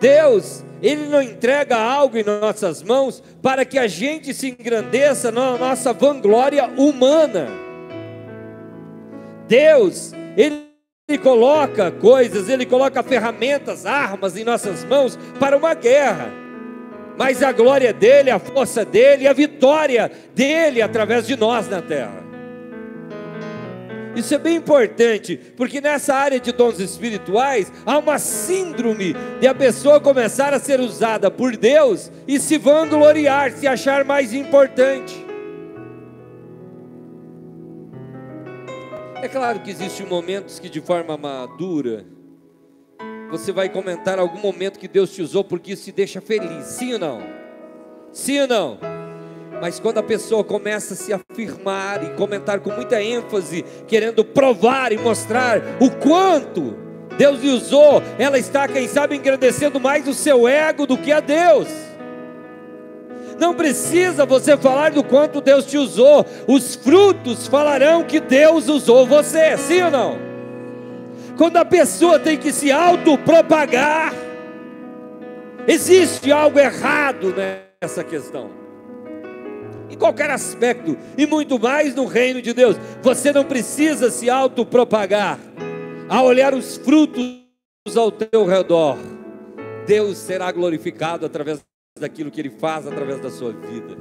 [0.00, 5.56] Deus, Ele não entrega algo em nossas mãos para que a gente se engrandeça na
[5.56, 7.48] nossa vanglória humana.
[9.46, 16.30] Deus, Ele coloca coisas, Ele coloca ferramentas, armas em nossas mãos para uma guerra.
[17.16, 22.27] Mas a glória dele, a força dele, a vitória dele através de nós na terra.
[24.18, 29.54] Isso é bem importante, porque nessa área de dons espirituais há uma síndrome de a
[29.54, 35.24] pessoa começar a ser usada por Deus e se vangloriar, se achar mais importante.
[39.22, 42.04] É claro que existem momentos que de forma madura
[43.30, 46.94] você vai comentar algum momento que Deus te usou porque isso te deixa feliz, sim
[46.94, 47.22] ou não?
[48.12, 48.97] Sim ou não?
[49.60, 54.92] Mas quando a pessoa começa a se afirmar e comentar com muita ênfase, querendo provar
[54.92, 56.76] e mostrar o quanto
[57.16, 61.18] Deus lhe usou, ela está, quem sabe, engrandecendo mais o seu ego do que a
[61.18, 61.68] Deus.
[63.40, 69.06] Não precisa você falar do quanto Deus te usou, os frutos falarão que Deus usou
[69.06, 70.18] você, sim ou não?
[71.36, 74.12] Quando a pessoa tem que se autopropagar,
[75.66, 78.67] existe algo errado nessa questão
[79.90, 82.76] em qualquer aspecto, e muito mais no reino de Deus.
[83.02, 85.38] Você não precisa se autopropagar.
[86.08, 87.44] Ao olhar os frutos
[87.96, 88.96] ao teu redor,
[89.86, 91.60] Deus será glorificado através
[91.98, 93.96] daquilo que Ele faz através da sua vida.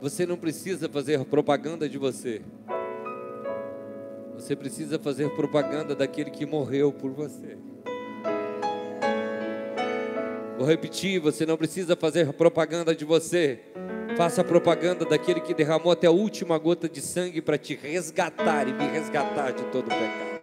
[0.00, 2.42] Você não precisa fazer propaganda de você.
[4.34, 7.56] Você precisa fazer propaganda daquele que morreu por você.
[10.56, 13.60] Vou repetir, você não precisa fazer propaganda de você.
[14.16, 18.72] Faça propaganda daquele que derramou até a última gota de sangue para te resgatar e
[18.72, 20.34] me resgatar de todo o pecado.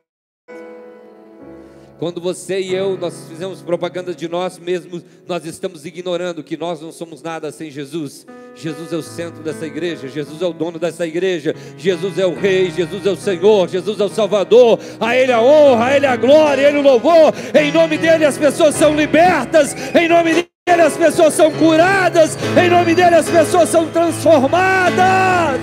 [1.98, 6.82] Quando você e eu nós fizemos propaganda de nós mesmos, nós estamos ignorando que nós
[6.82, 8.26] não somos nada sem Jesus.
[8.56, 12.34] Jesus é o centro dessa igreja, Jesus é o dono dessa igreja, Jesus é o
[12.34, 14.80] Rei, Jesus é o Senhor, Jesus é o Salvador.
[15.00, 17.34] A Ele a honra, a Ele a glória, a Ele o louvor.
[17.60, 22.70] Em nome dele as pessoas são libertas, em nome dele as pessoas são curadas, em
[22.70, 25.62] nome dele as pessoas são transformadas.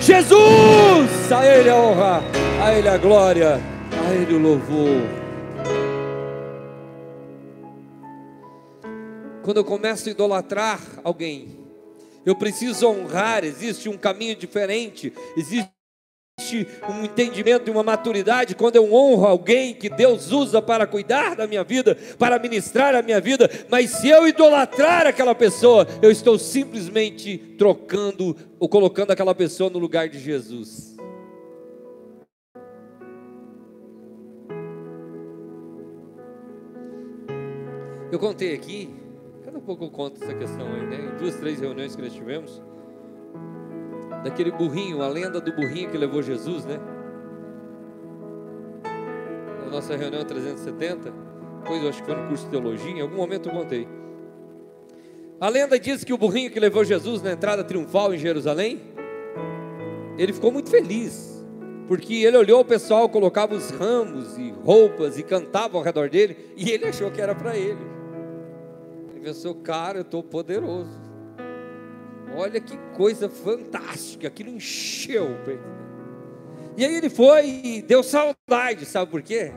[0.00, 2.24] Jesus, a Ele a honra,
[2.62, 3.60] a Ele a glória,
[4.06, 5.24] a Ele o louvor.
[9.42, 11.63] Quando eu começo a idolatrar alguém,
[12.24, 15.70] eu preciso honrar, existe um caminho diferente, existe
[16.88, 21.46] um entendimento e uma maturidade quando eu honro alguém que Deus usa para cuidar da
[21.46, 26.38] minha vida, para ministrar a minha vida, mas se eu idolatrar aquela pessoa, eu estou
[26.38, 30.94] simplesmente trocando ou colocando aquela pessoa no lugar de Jesus.
[38.10, 39.03] Eu contei aqui
[39.64, 41.12] pouco eu conto essa questão aí, né?
[41.12, 42.62] Em duas, três reuniões que nós tivemos,
[44.22, 46.78] daquele burrinho, a lenda do burrinho que levou Jesus, né?
[49.64, 51.12] Na nossa reunião 370,
[51.62, 53.88] depois eu acho que foi no curso de teologia, em algum momento eu contei.
[55.40, 58.80] A lenda diz que o burrinho que levou Jesus na entrada triunfal em Jerusalém,
[60.16, 61.44] ele ficou muito feliz,
[61.88, 66.36] porque ele olhou o pessoal, colocava os ramos e roupas e cantava ao redor dele,
[66.56, 67.93] e ele achou que era para ele
[69.24, 71.02] pensou, cara, eu estou poderoso.
[72.36, 75.30] Olha que coisa fantástica, aquilo encheu.
[76.76, 79.52] E aí ele foi e deu saudade, sabe por quê?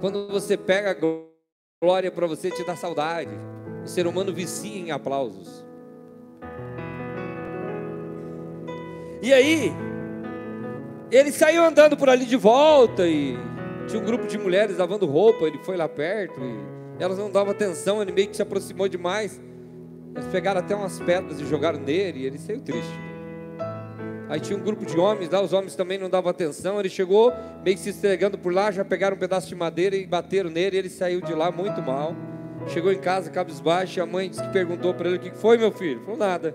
[0.00, 1.26] Quando você pega a
[1.82, 3.30] glória para você, te dá saudade.
[3.82, 5.64] O ser humano vicia em aplausos.
[9.22, 9.72] E aí,
[11.10, 13.36] ele saiu andando por ali de volta e
[13.86, 15.44] tinha um grupo de mulheres lavando roupa.
[15.44, 19.40] Ele foi lá perto e elas não davam atenção, ele meio que se aproximou demais.
[20.14, 23.10] Eles pegaram até umas pedras e jogaram nele, e ele saiu triste.
[24.28, 26.78] Aí tinha um grupo de homens lá, os homens também não davam atenção.
[26.78, 27.32] Ele chegou,
[27.64, 30.76] meio que se estregando por lá, já pegaram um pedaço de madeira e bateram nele.
[30.76, 32.14] E ele saiu de lá muito mal.
[32.68, 35.58] Chegou em casa, cabisbaixo, e a mãe disse que perguntou para ele: O que foi,
[35.58, 35.98] meu filho?
[35.98, 36.54] Ele falou: Nada.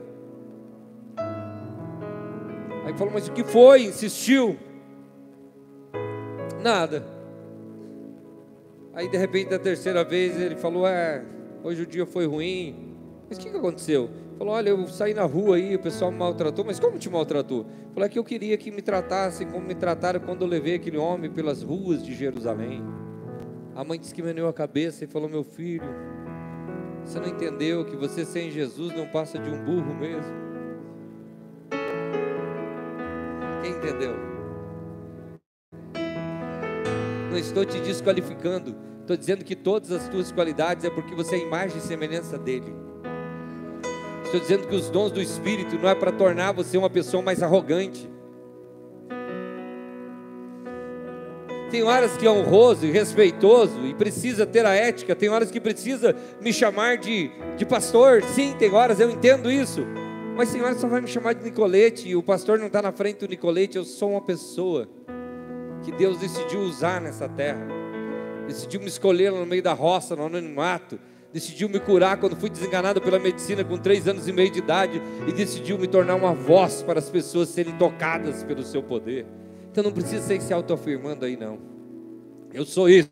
[2.85, 3.83] Aí falou: Mas o que foi?
[3.83, 4.57] Insistiu.
[6.61, 7.14] Nada.
[8.95, 11.21] Aí de repente, da terceira vez, ele falou: É,
[11.61, 12.95] hoje o dia foi ruim.
[13.27, 14.09] Mas o que, que aconteceu?
[14.37, 16.63] Falou: Olha, eu saí na rua aí, o pessoal me maltratou.
[16.63, 17.65] Mas como te maltratou?
[17.93, 20.97] Falou: É que eu queria que me tratassem como me trataram quando eu levei aquele
[20.97, 22.81] homem pelas ruas de Jerusalém.
[23.75, 25.83] A mãe disse que meneou a cabeça e falou: Meu filho,
[27.03, 30.45] você não entendeu que você sem Jesus não passa de um burro mesmo?
[33.61, 34.34] Quem entendeu?
[37.35, 38.75] Não estou te desqualificando.
[39.01, 42.73] Estou dizendo que todas as tuas qualidades é porque você é imagem e semelhança dele.
[44.23, 47.43] Estou dizendo que os dons do Espírito não é para tornar você uma pessoa mais
[47.43, 48.09] arrogante.
[51.69, 55.13] Tem horas que é honroso e respeitoso e precisa ter a ética.
[55.13, 58.23] Tem horas que precisa me chamar de, de pastor.
[58.23, 59.85] Sim, tem horas, eu entendo isso.
[60.37, 62.93] Mas tem horas só vai me chamar de Nicolete e o pastor não está na
[62.93, 63.77] frente do Nicolete.
[63.77, 64.87] Eu sou uma pessoa
[65.85, 67.65] que Deus decidiu usar nessa terra.
[68.47, 70.99] Decidiu me escolher no meio da roça, no anonimato.
[71.31, 74.99] Decidiu me curar quando fui desenganado pela medicina com três anos e meio de idade.
[75.27, 79.27] E decidiu me tornar uma voz para as pessoas serem tocadas pelo seu poder.
[79.71, 81.59] Então não precisa ser se autoafirmando aí, não.
[82.51, 83.11] Eu sou isso.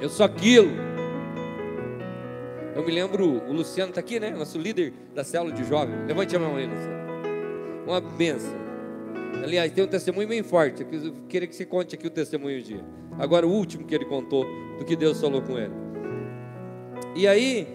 [0.00, 0.70] Eu sou aquilo.
[2.74, 4.30] Eu me lembro, o Luciano está aqui, né?
[4.30, 5.94] Nosso líder da célula de jovem.
[6.06, 6.96] Levante a mão aí, Luciano.
[7.86, 8.65] Uma benção.
[9.42, 10.82] Aliás, tem um testemunho bem forte.
[10.82, 12.84] Eu queria que você conte aqui o testemunho dia.
[13.18, 14.44] Agora, o último que ele contou
[14.78, 15.72] do que Deus falou com ele.
[17.14, 17.66] E aí,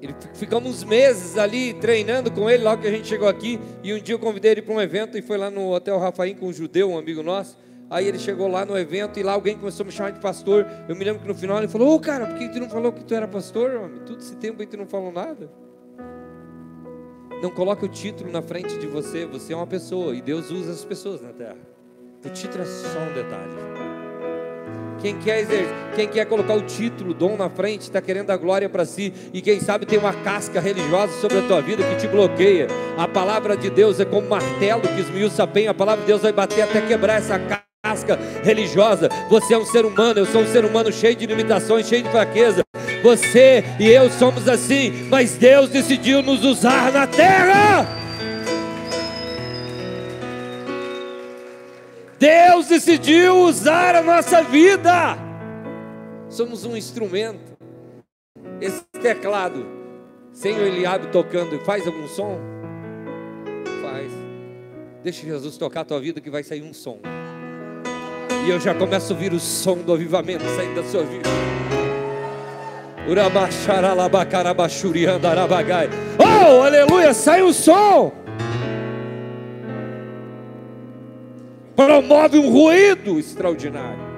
[0.00, 3.60] ele, ficamos meses ali treinando com ele, logo que a gente chegou aqui.
[3.82, 6.34] E um dia eu convidei ele para um evento e foi lá no Hotel Rafaim
[6.34, 7.56] com um judeu, um amigo nosso.
[7.90, 10.66] Aí ele chegou lá no evento e lá alguém começou a me chamar de pastor.
[10.88, 12.68] Eu me lembro que no final ele falou: Ô oh, cara, por que tu não
[12.68, 14.00] falou que tu era pastor, homem?
[14.04, 15.50] Todo esse tempo aí tu não falou nada.
[17.42, 19.24] Não coloque o título na frente de você.
[19.26, 21.56] Você é uma pessoa e Deus usa as pessoas na terra.
[22.24, 23.68] O título é só um detalhe.
[25.00, 25.46] Quem quer,
[25.94, 29.12] quem quer colocar o título, dom na frente, está querendo a glória para si.
[29.32, 32.66] E quem sabe tem uma casca religiosa sobre a tua vida que te bloqueia.
[32.96, 35.68] A palavra de Deus é como um martelo que esmiuça bem.
[35.68, 39.08] A palavra de Deus vai bater até quebrar essa casca religiosa.
[39.30, 42.10] Você é um ser humano, eu sou um ser humano cheio de limitações, cheio de
[42.10, 42.64] fraqueza.
[43.02, 47.86] Você e eu somos assim, mas Deus decidiu nos usar na terra.
[52.18, 55.16] Deus decidiu usar a nossa vida.
[56.28, 57.56] Somos um instrumento.
[58.60, 59.64] Esse teclado,
[60.32, 62.38] sem o Eliabe tocando, faz algum som?
[63.80, 64.10] Faz.
[65.04, 66.98] Deixa Jesus tocar a tua vida que vai sair um som.
[68.44, 71.28] E eu já começo a ouvir o som do avivamento saindo da sua vida.
[76.18, 78.12] Oh, aleluia, sai o som.
[81.78, 84.08] promove um ruído extraordinário.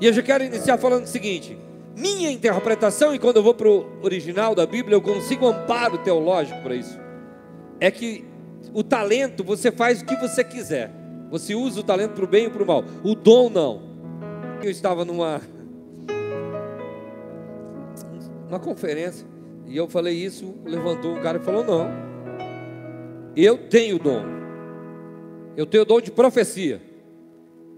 [0.00, 1.58] E eu já quero iniciar falando o seguinte:
[1.94, 6.60] minha interpretação, e quando eu vou para o original da Bíblia, eu consigo amparo teológico
[6.62, 6.98] para isso.
[7.78, 8.24] É que
[8.72, 10.90] o talento você faz o que você quiser.
[11.30, 12.82] Você usa o talento para o bem e para o mal.
[13.04, 13.85] O dom não.
[14.66, 15.40] Eu estava numa
[18.48, 19.24] numa conferência
[19.64, 21.88] e eu falei isso, levantou um cara e falou: "Não,
[23.36, 24.24] eu tenho dom.
[25.56, 26.82] Eu tenho dom de profecia.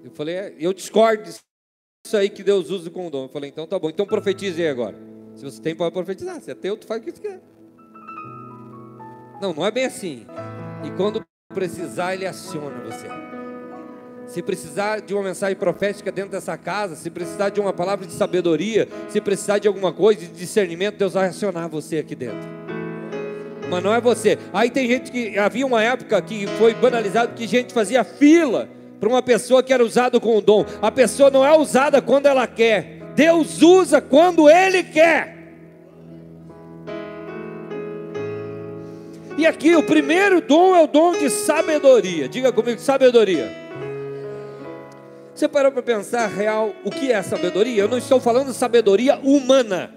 [0.02, 3.24] Eu falei, é, eu discordo disso aí que Deus usa com o dom.
[3.24, 4.96] Eu falei, então tá bom, então profetize aí agora.
[5.34, 6.40] Se você tem, pode profetizar.
[6.40, 7.40] Se é teu, tu faz o que você quer.
[9.42, 10.26] Não, não é bem assim.
[10.86, 13.37] E quando precisar, ele aciona você.
[14.28, 18.12] Se precisar de uma mensagem profética dentro dessa casa, se precisar de uma palavra de
[18.12, 22.58] sabedoria, se precisar de alguma coisa, de discernimento, Deus vai acionar você aqui dentro
[23.70, 24.38] mas não é você.
[24.52, 28.68] Aí tem gente que havia uma época que foi banalizado que gente fazia fila
[28.98, 30.64] para uma pessoa que era usada com o dom.
[30.80, 32.98] A pessoa não é usada quando ela quer.
[33.14, 35.36] Deus usa quando ele quer.
[39.36, 42.28] E aqui o primeiro dom é o dom de sabedoria.
[42.28, 43.67] Diga comigo, sabedoria.
[45.38, 47.80] Você parou para pensar real o que é sabedoria?
[47.80, 49.94] Eu não estou falando sabedoria humana.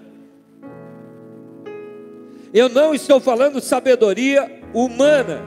[2.54, 5.42] Eu não estou falando sabedoria humana.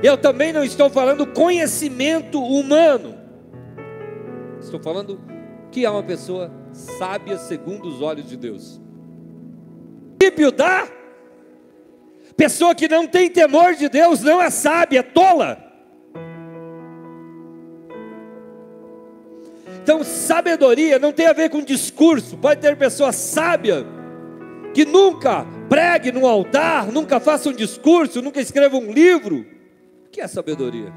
[0.00, 3.18] Eu também não estou falando conhecimento humano.
[4.60, 5.20] Estou falando
[5.72, 8.80] que é uma pessoa sábia segundo os olhos de Deus.
[10.20, 10.86] Princípio da
[12.36, 15.67] pessoa que não tem temor de Deus não é sábia, é tola.
[19.88, 22.36] Então, sabedoria não tem a ver com discurso.
[22.36, 23.86] Pode ter pessoa sábia
[24.74, 29.46] que nunca pregue no altar, nunca faça um discurso, nunca escreva um livro.
[30.04, 30.92] O que é sabedoria?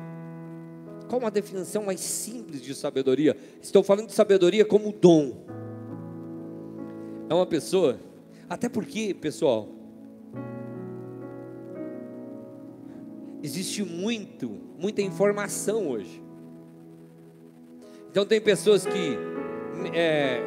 [1.08, 3.38] Qual uma definição mais simples de sabedoria?
[3.62, 5.38] Estou falando de sabedoria como dom.
[7.30, 7.98] É uma pessoa,
[8.50, 9.70] até porque, pessoal,
[13.42, 16.21] existe muito, muita informação hoje.
[18.12, 19.18] Então tem pessoas que
[19.94, 20.42] é,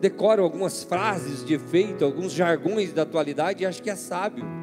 [0.00, 4.62] decoram algumas frases de efeito, alguns jargões da atualidade e acho que é sábio.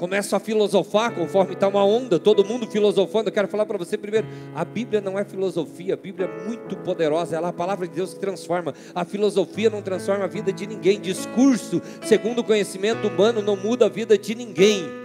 [0.00, 3.28] começam a filosofar conforme está uma onda, todo mundo filosofando.
[3.28, 6.74] Eu quero falar para você primeiro: a Bíblia não é filosofia, a Bíblia é muito
[6.78, 8.74] poderosa, ela é a palavra de Deus que transforma.
[8.94, 13.84] A filosofia não transforma a vida de ninguém, discurso, segundo o conhecimento humano, não muda
[13.84, 14.99] a vida de ninguém.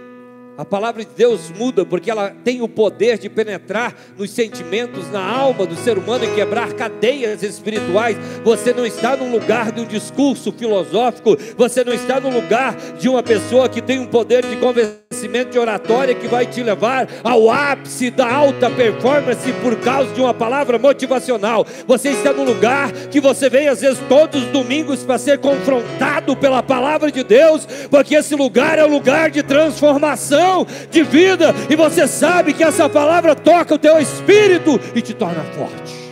[0.58, 5.22] A palavra de Deus muda porque ela tem o poder de penetrar nos sentimentos, na
[5.22, 8.16] alma do ser humano e quebrar cadeias espirituais.
[8.42, 13.06] Você não está no lugar de um discurso filosófico, você não está no lugar de
[13.06, 17.50] uma pessoa que tem um poder de convencimento de oratória que vai te levar ao
[17.50, 21.66] ápice da alta performance por causa de uma palavra motivacional.
[21.86, 26.34] Você está no lugar que você vem às vezes todos os domingos para ser confrontado
[26.34, 30.45] pela palavra de Deus, porque esse lugar é o lugar de transformação
[30.90, 35.42] de vida, e você sabe que essa palavra toca o teu espírito e te torna
[35.52, 36.06] forte.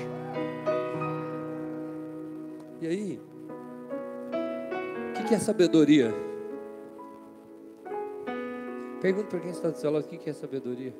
[2.80, 3.20] E aí,
[5.20, 6.14] o que é sabedoria?
[9.00, 10.94] Pergunta para quem está do seu lado: o que é sabedoria?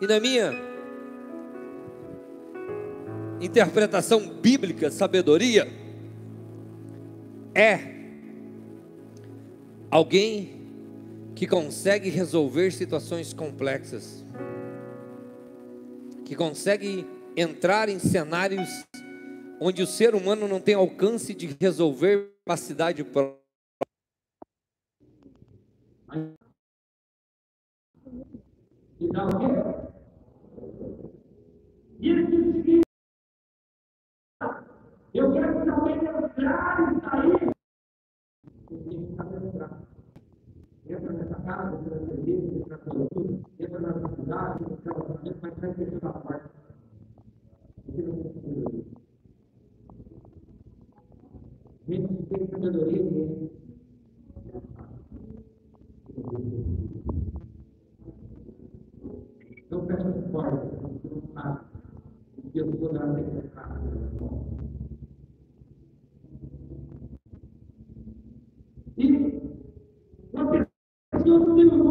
[0.00, 0.52] E na minha
[3.40, 5.68] interpretação bíblica, sabedoria
[7.54, 8.01] é
[9.92, 10.48] Alguém
[11.36, 14.24] que consegue resolver situações complexas,
[16.24, 17.06] que consegue
[17.36, 18.70] entrar em cenários
[19.60, 23.38] onde o ser humano não tem alcance de resolver capacidade própria.
[35.12, 36.02] Eu quero que alguém
[40.92, 45.94] entra nessa casa, igreja, entra nessa cultura, entra na faculdade, no relacionamento, mas vai ter
[45.94, 46.48] essa parte.
[47.84, 48.84] Porque não tem sabedoria.
[51.88, 53.50] Gente que tem sabedoria mesmo.
[59.56, 61.60] Então fecha as portas, você não sabe.
[62.54, 64.41] E eu vou
[71.32, 71.81] Gott,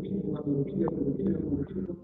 [0.00, 1.99] dar a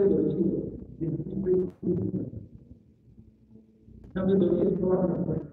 [0.00, 0.64] တဲ့လူရှိတယ်
[0.98, 1.52] ဒီဒီ
[4.14, 5.49] ဒါပေမဲ့ဒီတော့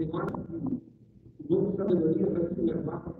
[0.00, 3.19] Eu acho que nossa sabedoria vai se levar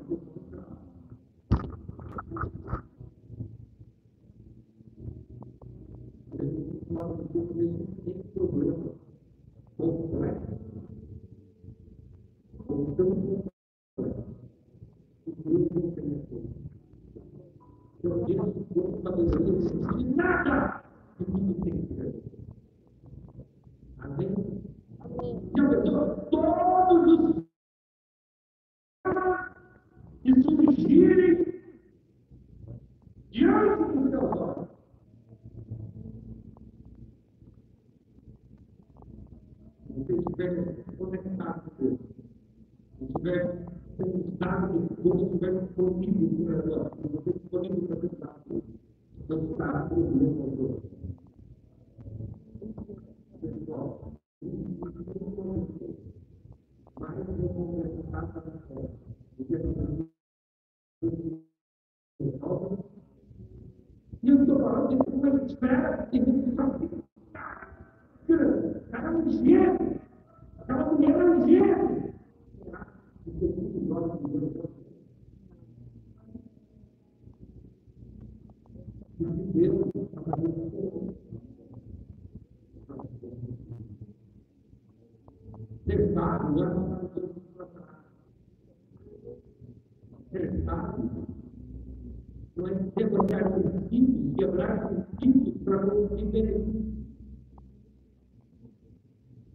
[96.17, 96.91] tem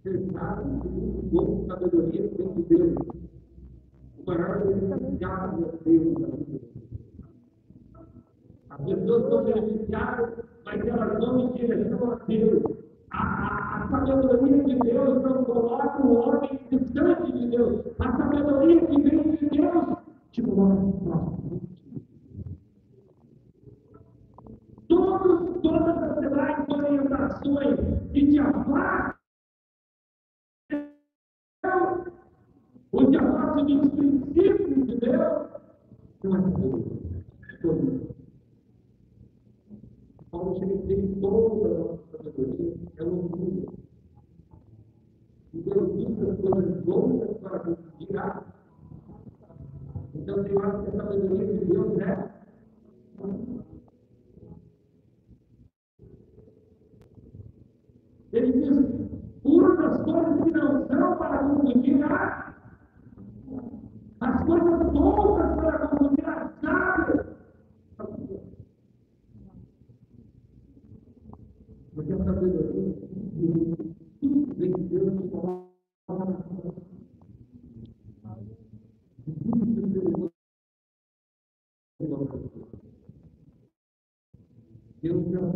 [0.03, 2.95] Vocês sabem que muito bom de sabedoria vem de Deus.
[4.17, 6.65] O maior beneficiado é Deus na vida.
[8.69, 12.63] As pessoas são beneficiadas, mas elas não em direção a Deus.
[13.11, 17.85] A, a, a sabedoria de Deus não coloca o homem distante de Deus.
[17.99, 18.14] A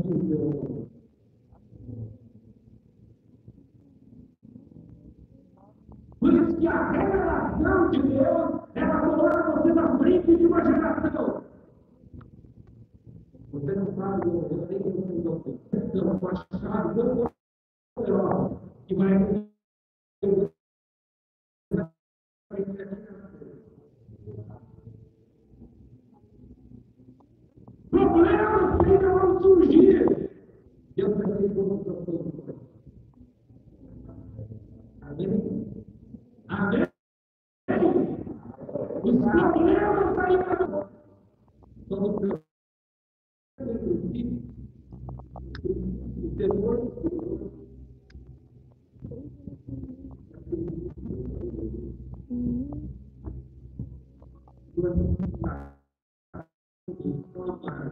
[0.10, 0.68] to build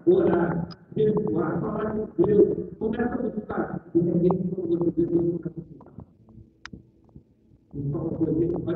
[0.06, 3.86] orar, jejuar, falar com Deus, começa a buscar.
[3.94, 5.92] E ninguém falou não vai te ensinar.
[7.74, 8.76] Então, você vai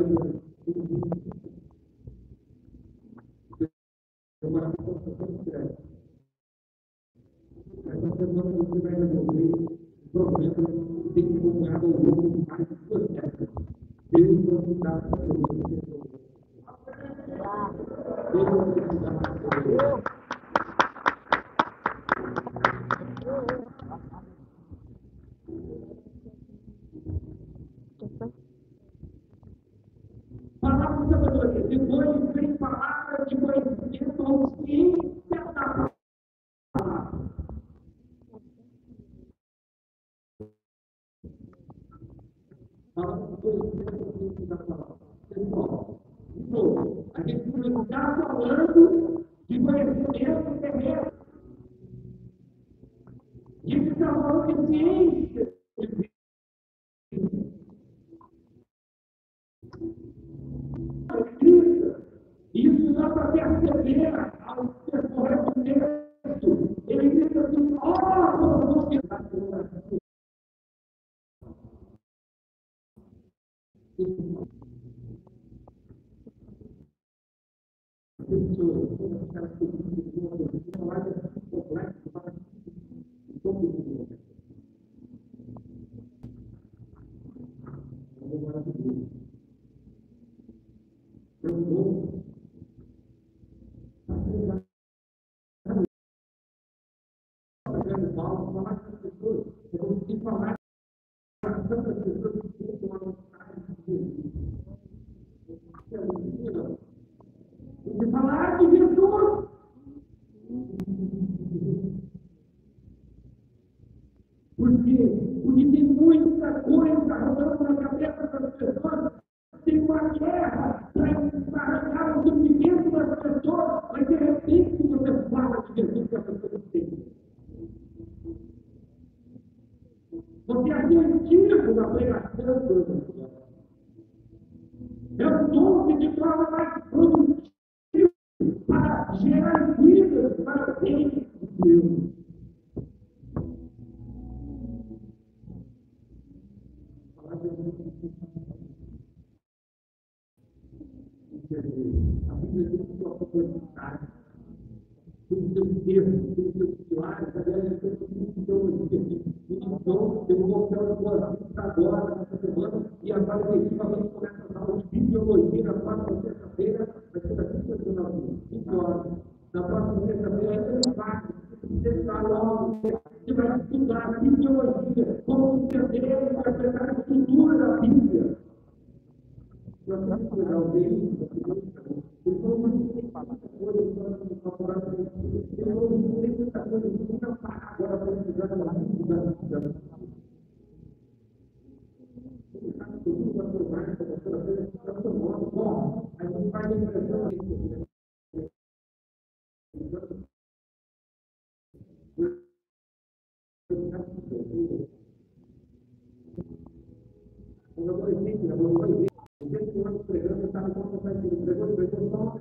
[208.42, 209.06] pregador.
[209.40, 211.46] O tempo anos estava com o professor.
[211.46, 212.32] Pregou, pregou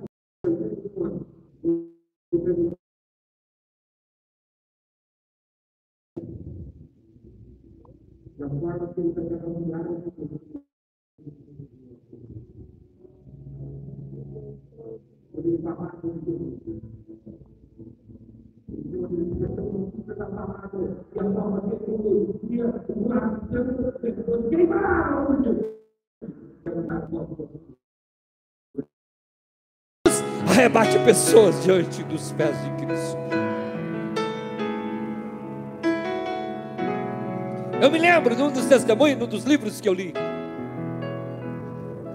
[2.33, 2.71] O pregou
[8.37, 10.11] da forma que ele está trabalhando
[21.13, 25.80] quando a forma que ele conduzia, o coração das pessoas queimaram.
[30.49, 33.17] Arrebate pessoas diante dos pés de Cristo.
[37.81, 40.13] Eu me lembro de um dos testemunhos, um dos livros que eu li.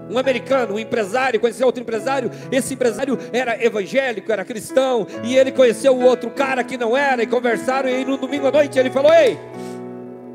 [0.09, 2.31] Um americano, um empresário, conheceu outro empresário.
[2.49, 5.05] Esse empresário era evangélico, era cristão.
[5.25, 7.21] E ele conheceu o outro cara que não era.
[7.21, 7.89] E conversaram.
[7.89, 9.37] E no domingo à noite ele falou: Ei,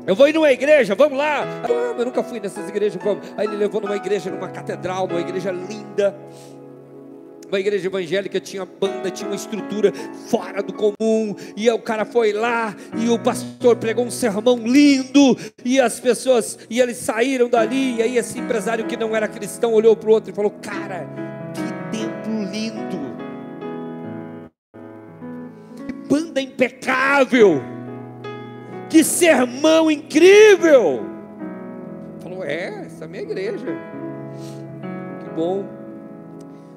[0.05, 1.43] eu vou ir numa igreja, vamos lá.
[1.63, 3.25] Ah, eu nunca fui nessas igrejas, vamos.
[3.37, 6.13] Aí ele levou numa igreja, numa catedral, numa igreja linda.
[7.47, 9.93] Uma igreja evangélica tinha banda, tinha uma estrutura
[10.27, 11.35] fora do comum.
[11.55, 15.37] E o cara foi lá e o pastor pregou um sermão lindo.
[15.63, 17.97] E as pessoas, e eles saíram dali.
[17.97, 21.07] E aí esse empresário que não era cristão olhou para o outro e falou: Cara,
[21.53, 23.13] que templo lindo!
[25.85, 27.82] Que banda impecável!
[28.93, 31.01] Que sermão incrível.
[32.19, 33.65] Falou: É, essa é a minha igreja,
[35.23, 35.65] que bom.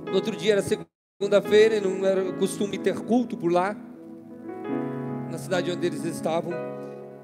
[0.07, 3.77] No outro dia era segunda-feira e não era costume ter culto por lá,
[5.31, 6.55] na cidade onde eles estavam.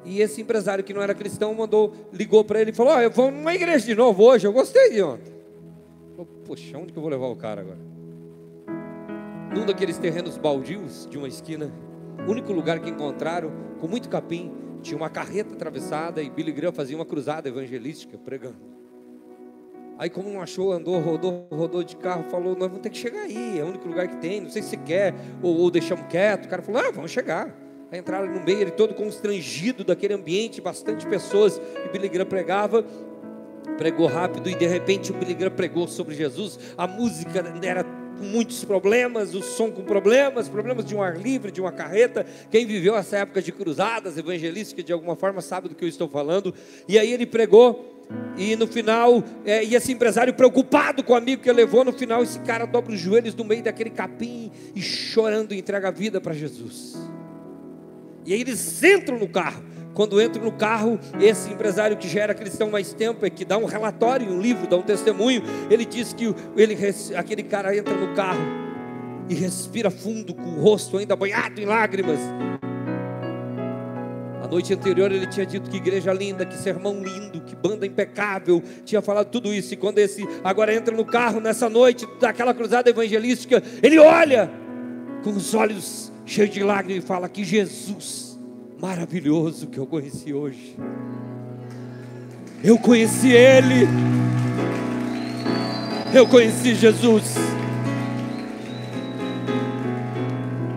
[0.04, 3.10] E esse empresário que não era cristão mandou, ligou para ele e falou: oh, eu
[3.10, 5.32] vou numa igreja de novo hoje, eu gostei de ontem.
[6.10, 7.78] Falei, Poxa, onde que eu vou levar o cara agora?
[9.56, 11.72] Num daqueles terrenos baldios de uma esquina,
[12.28, 13.50] único lugar que encontraram,
[13.80, 18.72] com muito capim, tinha uma carreta atravessada e Billy Graham fazia uma cruzada evangelística pregando.
[19.98, 23.22] Aí, como não achou, andou, rodou, rodou de carro, falou: Nós vamos ter que chegar
[23.22, 26.46] aí, é o único lugar que tem, não sei se quer, ou, ou deixamos quieto.
[26.46, 27.56] O cara falou: Ah, vamos chegar.
[27.90, 32.84] Aí entraram no meio, ele todo constrangido daquele ambiente, bastante pessoas, e Billy Graham pregava,
[33.76, 36.58] pregou rápido, e de repente o Billy Graham pregou sobre Jesus.
[36.76, 37.84] A música era
[38.22, 42.24] com muitos problemas, o som com problemas, problemas de um ar livre, de uma carreta.
[42.52, 46.08] Quem viveu essa época de cruzadas evangelísticas de alguma forma sabe do que eu estou
[46.08, 46.54] falando.
[46.88, 48.06] E aí ele pregou
[48.36, 51.92] e no final, é, e esse empresário preocupado com o amigo que ele levou, no
[51.92, 56.20] final esse cara dobra os joelhos no meio daquele capim e chorando entrega a vida
[56.20, 56.94] para Jesus.
[58.24, 59.71] E aí eles entram no carro.
[59.94, 63.58] Quando entram no carro, esse empresário que já era cristão mais tempo, é que dá
[63.58, 66.76] um relatório, um livro, dá um testemunho, ele diz que ele,
[67.16, 68.42] aquele cara entra no carro
[69.28, 72.18] e respira fundo, com o rosto ainda banhado em lágrimas
[74.52, 79.00] noite anterior ele tinha dito que igreja linda, que sermão lindo, que banda impecável, tinha
[79.00, 79.72] falado tudo isso.
[79.72, 84.50] E quando esse agora entra no carro nessa noite daquela cruzada evangelística, ele olha
[85.24, 88.31] com os olhos cheios de lágrimas e fala: Que Jesus
[88.82, 90.76] maravilhoso que eu conheci hoje.
[92.64, 93.86] Eu conheci Ele.
[96.12, 97.36] Eu conheci Jesus.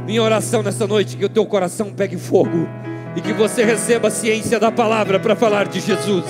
[0.06, 2.68] Minha oração nessa noite que o teu coração pegue fogo
[3.16, 6.26] e que você receba a ciência da palavra para falar de Jesus.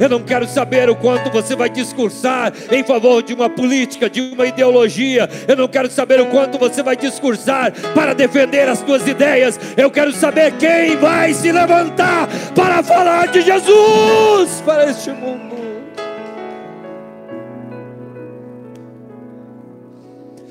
[0.00, 4.20] Eu não quero saber o quanto você vai discursar em favor de uma política, de
[4.20, 5.28] uma ideologia.
[5.46, 9.58] Eu não quero saber o quanto você vai discursar para defender as suas ideias.
[9.76, 15.56] Eu quero saber quem vai se levantar para falar de Jesus para este mundo.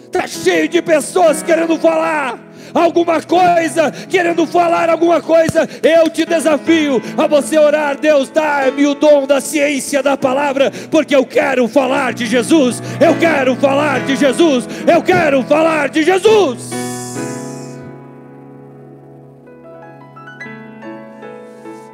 [0.05, 2.46] Está cheio de pessoas querendo falar
[2.77, 8.95] alguma coisa, querendo falar alguma coisa, eu te desafio a você orar, Deus, dá-me o
[8.95, 14.15] dom da ciência da palavra, porque eu quero falar de Jesus, eu quero falar de
[14.15, 16.69] Jesus, eu quero falar de Jesus.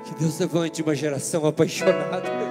[0.06, 2.42] Que Deus levante uma geração apaixonada.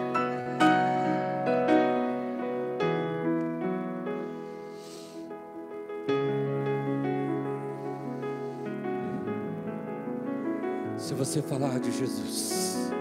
[11.32, 12.92] Você falar de Jesus,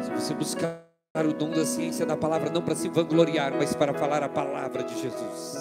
[0.00, 0.82] se você buscar
[1.14, 4.82] o dom da ciência da palavra, não para se vangloriar, mas para falar a palavra
[4.82, 5.58] de Jesus,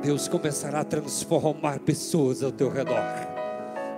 [0.00, 3.02] Deus começará a transformar pessoas ao teu redor.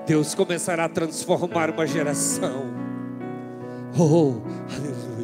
[0.07, 2.73] Deus começará a transformar uma geração.
[3.99, 4.41] Oh,
[4.75, 5.21] aleluia.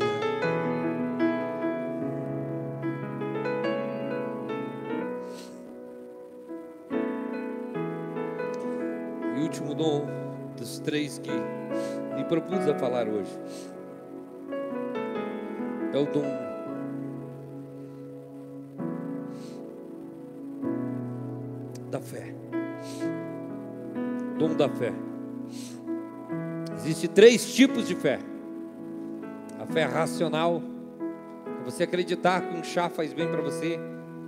[9.35, 10.26] E último dom
[10.67, 11.31] dos três que
[12.17, 13.31] me propus a falar hoje.
[15.93, 16.25] É o dom
[21.89, 22.35] da fé.
[24.39, 24.93] Dom da fé.
[26.79, 28.19] Existem três tipos de fé.
[29.61, 30.61] A fé racional,
[31.65, 33.79] você acreditar que um chá faz bem para você,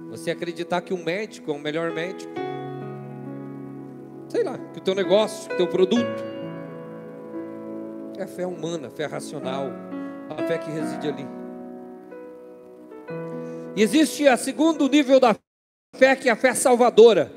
[0.08, 2.32] você acreditar que um médico é o melhor médico,
[4.28, 6.24] sei lá, que o teu negócio, que o teu produto.
[8.18, 9.70] É a fé humana, a fé racional,
[10.28, 11.26] a fé que reside ali.
[13.76, 15.36] E existe a segundo nível da
[15.94, 17.32] fé, que é a fé salvadora.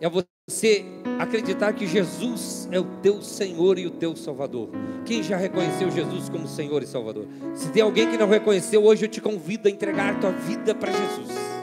[0.00, 0.84] É você
[1.18, 4.68] acreditar que Jesus é o teu Senhor e o teu Salvador.
[5.04, 7.26] Quem já reconheceu Jesus como Senhor e Salvador?
[7.54, 10.74] Se tem alguém que não reconheceu, hoje eu te convido a entregar a tua vida
[10.74, 11.53] para Jesus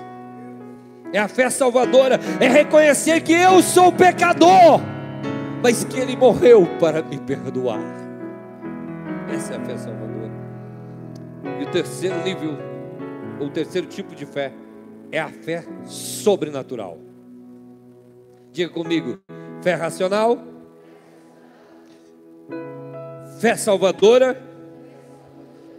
[1.13, 4.79] é a fé salvadora, é reconhecer que eu sou pecador,
[5.61, 7.81] mas que Ele morreu para me perdoar.
[9.33, 10.31] Essa é a fé salvadora.
[11.59, 12.57] E o terceiro nível,
[13.39, 14.51] ou o terceiro tipo de fé,
[15.11, 16.97] é a fé sobrenatural.
[18.51, 19.19] Diga comigo:
[19.61, 20.37] fé racional,
[23.39, 24.41] fé salvadora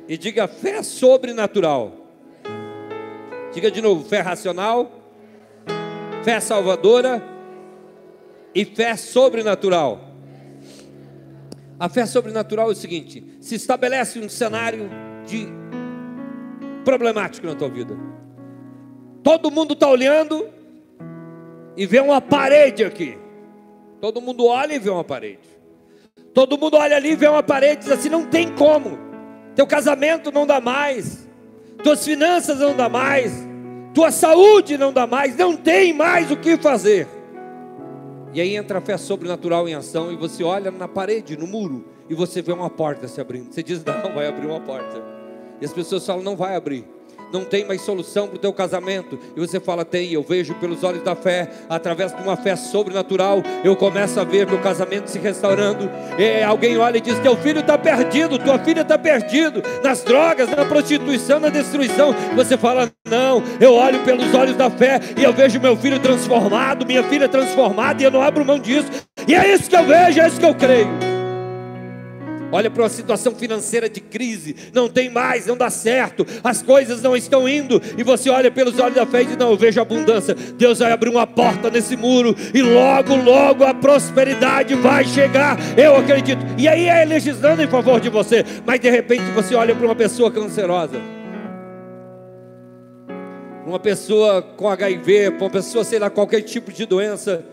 [0.08, 1.92] e diga fé sobrenatural.
[3.52, 5.01] Diga de novo: fé racional,
[6.22, 7.22] fé salvadora
[8.54, 10.00] e fé sobrenatural.
[11.78, 14.88] A fé sobrenatural é o seguinte: se estabelece um cenário
[15.26, 15.48] de
[16.84, 17.96] problemático na tua vida.
[19.22, 20.48] Todo mundo está olhando
[21.76, 23.18] e vê uma parede aqui.
[24.00, 25.48] Todo mundo olha e vê uma parede.
[26.34, 28.98] Todo mundo olha ali e vê uma parede e diz assim: não tem como.
[29.54, 31.28] Teu casamento não dá mais.
[31.82, 33.51] Tuas finanças não dá mais.
[33.94, 35.36] Tua saúde não dá mais.
[35.36, 37.06] Não tem mais o que fazer.
[38.32, 41.84] E aí entra a fé sobrenatural em ação e você olha na parede, no muro,
[42.08, 43.52] e você vê uma porta se abrindo.
[43.52, 45.02] Você diz: não, vai abrir uma porta.
[45.60, 46.84] E as pessoas falam: não vai abrir
[47.32, 49.18] não tem mais solução para o teu casamento.
[49.34, 53.42] E você fala, tem, eu vejo pelos olhos da fé, através de uma fé sobrenatural,
[53.64, 55.90] eu começo a ver meu casamento se restaurando.
[56.18, 60.50] E alguém olha e diz: Teu filho está perdido, tua filha está perdido nas drogas,
[60.50, 62.14] na prostituição, na destruição.
[62.34, 66.86] Você fala, não, eu olho pelos olhos da fé e eu vejo meu filho transformado,
[66.86, 68.88] minha filha transformada, e eu não abro mão disso.
[69.26, 71.11] E é isso que eu vejo, é isso que eu creio
[72.52, 77.02] olha para uma situação financeira de crise, não tem mais, não dá certo, as coisas
[77.02, 79.80] não estão indo, e você olha pelos olhos da fé e diz: Não, eu vejo
[79.80, 80.34] abundância.
[80.34, 85.58] Deus vai abrir uma porta nesse muro, e logo, logo a prosperidade vai chegar.
[85.76, 86.44] Eu acredito.
[86.58, 89.96] E aí é legislando em favor de você, mas de repente você olha para uma
[89.96, 91.00] pessoa cancerosa.
[93.66, 97.44] Uma pessoa com HIV, uma pessoa, sei lá, qualquer tipo de doença,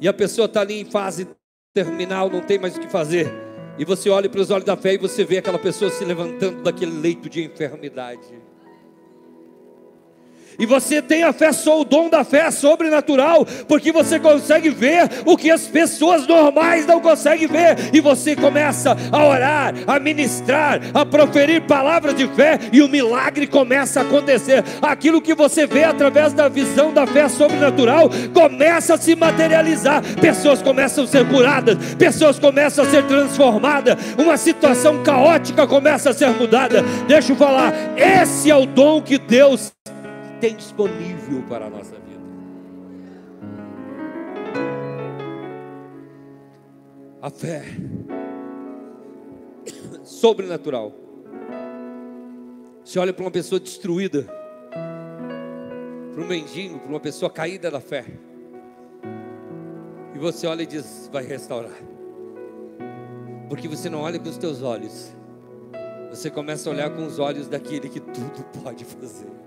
[0.00, 1.26] e a pessoa está ali em fase
[1.72, 3.32] terminal, não tem mais o que fazer.
[3.78, 6.62] E você olha para os olhos da fé e você vê aquela pessoa se levantando
[6.62, 8.51] daquele leito de enfermidade.
[10.58, 15.08] E você tem a fé, só o dom da fé sobrenatural, porque você consegue ver
[15.24, 20.80] o que as pessoas normais não conseguem ver, e você começa a orar, a ministrar,
[20.94, 24.64] a proferir palavras de fé, e o milagre começa a acontecer.
[24.80, 30.02] Aquilo que você vê através da visão da fé sobrenatural começa a se materializar.
[30.20, 36.14] Pessoas começam a ser curadas, pessoas começam a ser transformadas, uma situação caótica começa a
[36.14, 36.82] ser mudada.
[37.06, 39.72] Deixa eu falar, esse é o dom que Deus
[40.42, 42.20] tem disponível para a nossa vida.
[47.22, 47.62] A fé
[50.02, 50.92] sobrenatural.
[52.84, 54.24] Você olha para uma pessoa destruída,
[56.12, 58.04] para um mendigo, para uma pessoa caída da fé,
[60.12, 61.78] e você olha e diz: vai restaurar,
[63.48, 65.14] porque você não olha com os teus olhos,
[66.10, 69.41] você começa a olhar com os olhos daquele que tudo pode fazer.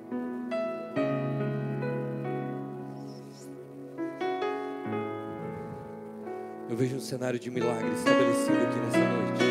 [6.76, 9.44] Eu vejo um cenário de milagre estabelecido aqui nessa noite.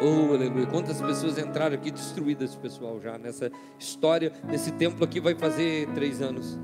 [0.00, 0.66] Oh, aleluia.
[0.66, 6.22] Quantas pessoas entraram aqui destruídas, pessoal, já nessa história, nesse templo aqui vai fazer três
[6.22, 6.56] anos.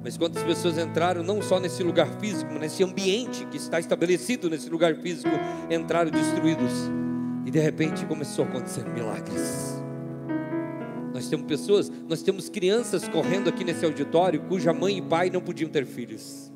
[0.00, 4.48] Mas quantas pessoas entraram, não só nesse lugar físico, mas nesse ambiente que está estabelecido
[4.48, 5.34] nesse lugar físico,
[5.68, 6.72] entraram destruídos.
[7.44, 9.71] E de repente começou a acontecer milagres.
[11.22, 15.40] Nós temos pessoas, nós temos crianças correndo aqui nesse auditório cuja mãe e pai não
[15.40, 16.50] podiam ter filhos.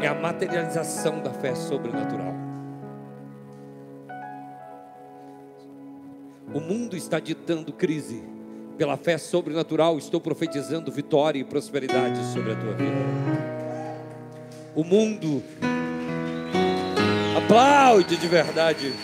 [0.00, 2.32] É a materialização da fé sobrenatural.
[6.54, 8.22] O mundo está ditando crise.
[8.78, 12.96] Pela fé sobrenatural, estou profetizando vitória e prosperidade sobre a tua vida.
[14.74, 15.42] O mundo
[17.36, 18.94] aplaude de verdade.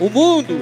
[0.00, 0.54] O mundo.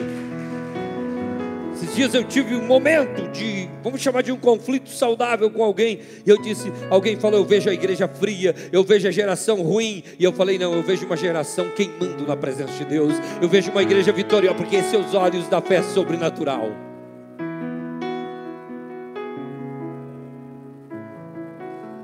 [1.72, 6.01] Esses dias eu tive um momento de, vamos chamar de um conflito saudável com alguém,
[6.26, 10.03] e eu disse, alguém falou, eu vejo a igreja fria, eu vejo a geração ruim,
[10.18, 13.70] e eu falei, não, eu vejo uma geração queimando na presença de Deus, eu vejo
[13.70, 16.68] uma igreja vitoriosa, porque são os olhos da fé sobrenatural.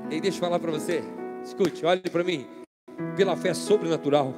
[0.09, 1.03] E deixa eu falar para você,
[1.43, 2.45] escute, olhe para mim,
[3.17, 4.33] pela fé sobrenatural,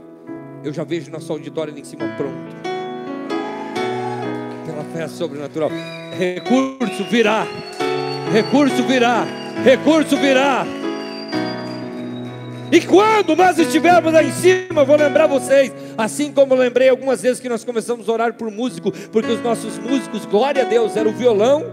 [0.64, 2.67] eu já vejo nosso auditório ali em cima pronto
[4.98, 5.70] fé sobrenatural.
[6.18, 7.46] Recurso virá.
[8.34, 9.26] Recurso virá.
[9.64, 10.66] Recurso virá.
[12.72, 17.40] E quando nós estivermos lá em cima, vou lembrar vocês, assim como lembrei algumas vezes
[17.40, 21.08] que nós começamos a orar por músico, porque os nossos músicos, glória a Deus, era
[21.08, 21.64] o violão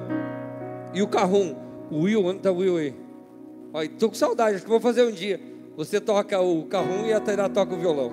[0.93, 1.57] e o carrum.
[1.91, 2.95] O Will, onde está o Will aí?
[3.87, 5.41] Estou com saudade, acho que vou fazer um dia.
[5.77, 8.13] Você toca o carrom e a Tainá toca o violão.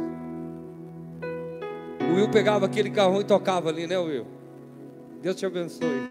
[2.09, 4.40] O Will pegava aquele carrom e tocava ali, né, Will?
[5.21, 6.09] Deus te abençoe.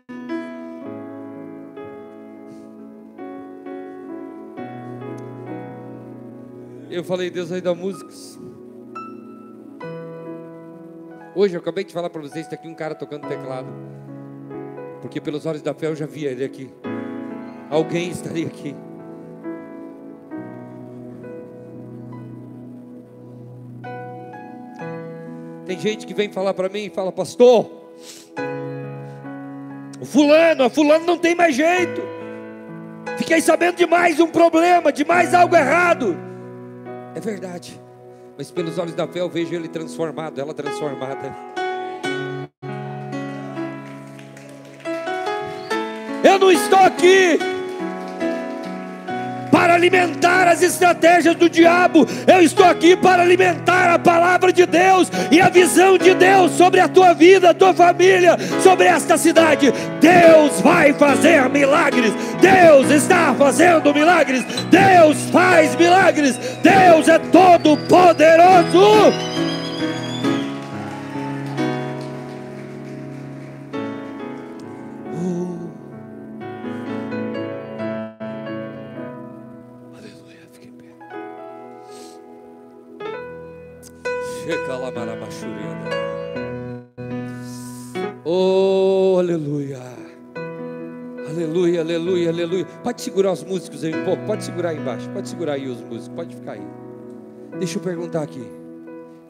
[6.89, 8.39] Eu falei, Deus vai dar músicas.
[11.35, 13.69] Hoje eu acabei de falar para vocês, está aqui um cara tocando teclado.
[15.01, 16.71] Porque pelos olhos da fé eu já via ele aqui.
[17.69, 18.77] Alguém estaria aqui.
[25.67, 27.80] Tem gente que vem falar para mim e fala, pastor,
[30.01, 32.01] o fulano, a fulano não tem mais jeito.
[33.19, 36.17] Fiquei sabendo de mais um problema, de mais algo errado.
[37.15, 37.79] É verdade.
[38.39, 41.35] Mas pelos olhos da fé eu vejo ele transformado, ela transformada.
[46.25, 47.39] Eu não estou aqui
[49.51, 52.07] para alimentar as estratégias do diabo.
[52.27, 56.81] Eu estou aqui para alimentar a palavra de Deus e a visão de Deus sobre
[56.81, 59.73] a tua vida, a tua família, sobre esta cidade.
[60.01, 62.13] Deus vai fazer milagres.
[62.41, 64.45] Deus está fazendo milagres.
[64.71, 66.37] Deus faz milagres.
[66.63, 69.50] Deus é todo poderoso.
[88.25, 89.79] Oh, aleluia.
[91.29, 92.65] Aleluia, aleluia, aleluia.
[92.83, 95.81] Pode segurar os músicos aí um pouco, pode segurar aí embaixo, pode segurar aí os
[95.81, 96.67] músicos, pode ficar aí.
[97.59, 98.45] Deixa eu perguntar aqui.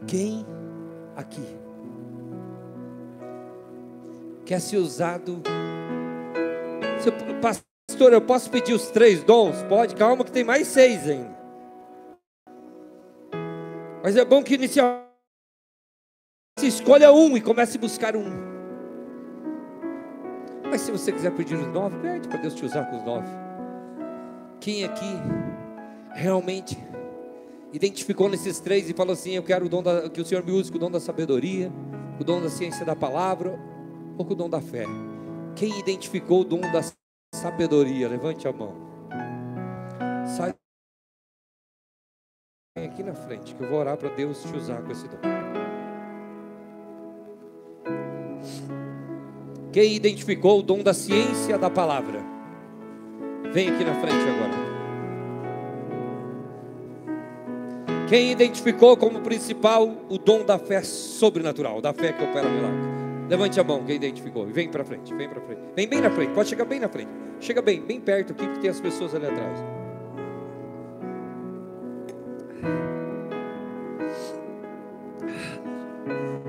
[0.07, 0.47] Quem
[1.17, 1.45] aqui
[4.45, 5.43] quer ser usado?
[7.41, 9.63] pastor, eu posso pedir os três dons?
[9.65, 11.39] Pode, calma que tem mais seis ainda.
[14.03, 15.10] Mas é bom que inicialmente
[16.59, 18.51] escolha um e comece a buscar um.
[20.71, 23.29] Mas se você quiser pedir os nove, pede para Deus te usar com os nove.
[24.61, 25.11] Quem aqui
[26.13, 26.79] realmente
[27.73, 30.53] identificou nesses três e falou assim: Eu quero o dom da, que o Senhor me
[30.53, 31.73] use com o dom da sabedoria,
[32.21, 33.59] o dom da ciência da palavra
[34.17, 34.85] ou com o dom da fé?
[35.57, 36.81] Quem identificou o dom da
[37.35, 38.09] sabedoria?
[38.09, 38.75] Levante a mão.
[40.37, 40.55] Sai
[42.77, 45.60] aqui na frente, que eu vou orar para Deus te usar com esse dom.
[49.73, 52.21] Quem identificou o dom da ciência da palavra?
[53.53, 54.71] Vem aqui na frente agora.
[58.09, 62.81] Quem identificou como principal o dom da fé sobrenatural, da fé que opera milagre?
[63.29, 64.45] Levante a mão, quem identificou.
[64.47, 65.61] Vem para frente, vem para frente.
[65.77, 67.11] Vem bem na frente, pode chegar bem na frente.
[67.39, 69.65] Chega bem, bem perto aqui, que tem as pessoas ali atrás.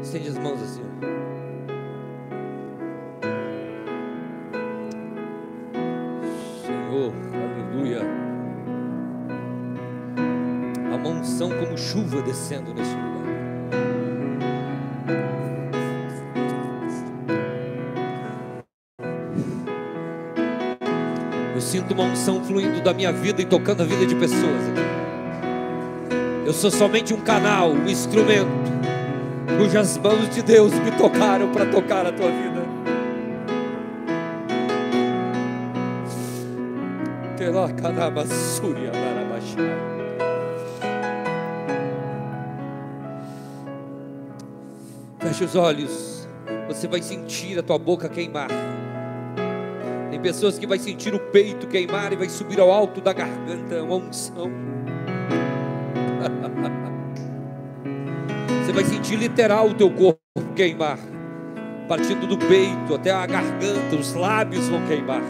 [0.01, 0.81] Estende as mãos assim.
[7.01, 8.01] Senhor, aleluia.
[10.93, 13.11] A monção como chuva descendo nesse lugar.
[21.55, 24.61] Eu sinto uma unção fluindo da minha vida e tocando a vida de pessoas.
[26.45, 28.47] Eu sou somente um canal, um instrumento,
[29.57, 32.80] cujas mãos de Deus me tocaram para tocar a tua vida.
[45.19, 46.27] Feche os olhos.
[46.67, 48.47] Você vai sentir a tua boca queimar.
[50.09, 53.83] Tem pessoas que vai sentir o peito queimar e vai subir ao alto da garganta
[53.83, 54.49] uma unção.
[58.63, 60.21] Você vai sentir literal o teu corpo
[60.55, 60.97] queimar,
[61.89, 65.21] partindo do peito até a garganta, os lábios vão queimar.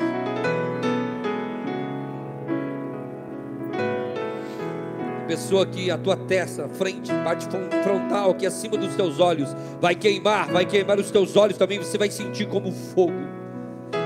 [5.32, 7.48] Pessoa aqui, a tua testa, frente, parte
[7.84, 11.98] frontal, aqui acima dos teus olhos, vai queimar, vai queimar os teus olhos também, você
[11.98, 13.14] vai sentir como fogo.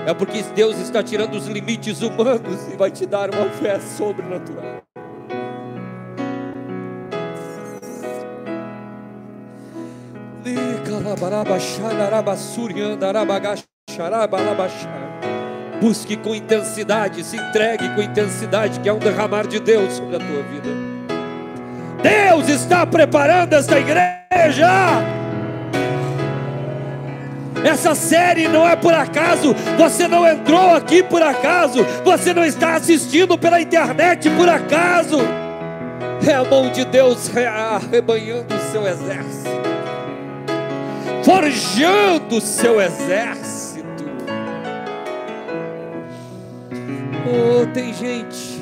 [0.05, 4.83] É porque Deus está tirando os limites humanos e vai te dar uma fé sobrenatural.
[15.81, 20.19] Busque com intensidade, se entregue com intensidade, que é um derramar de Deus sobre a
[20.19, 20.94] tua vida.
[22.05, 24.69] Deus está preparando esta igreja.
[27.63, 32.75] Essa série não é por acaso, você não entrou aqui por acaso, você não está
[32.75, 35.17] assistindo pela internet por acaso.
[36.27, 39.49] É a mão de Deus arrebanhando o seu exército,
[41.23, 44.05] forjando o seu exército.
[47.27, 48.54] Oh, tem gente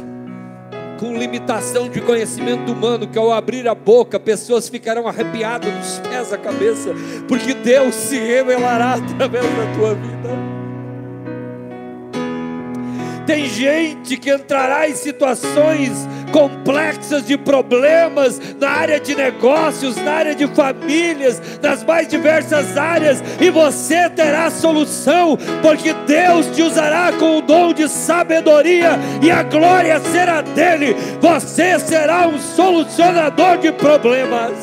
[1.00, 6.32] com limitação de conhecimento humano que ao abrir a boca, pessoas ficarão arrepiadas dos pés
[6.34, 6.94] à cabeça,
[7.28, 10.54] porque Deus se revelará através da tua vida.
[13.26, 20.36] Tem gente que entrará em situações complexas de problemas na área de negócios, na área
[20.36, 27.38] de famílias, nas mais diversas áreas, e você terá solução, porque Deus te usará com
[27.38, 30.96] o dom de sabedoria e a glória será dele.
[31.22, 34.54] Você será um solucionador de problemas.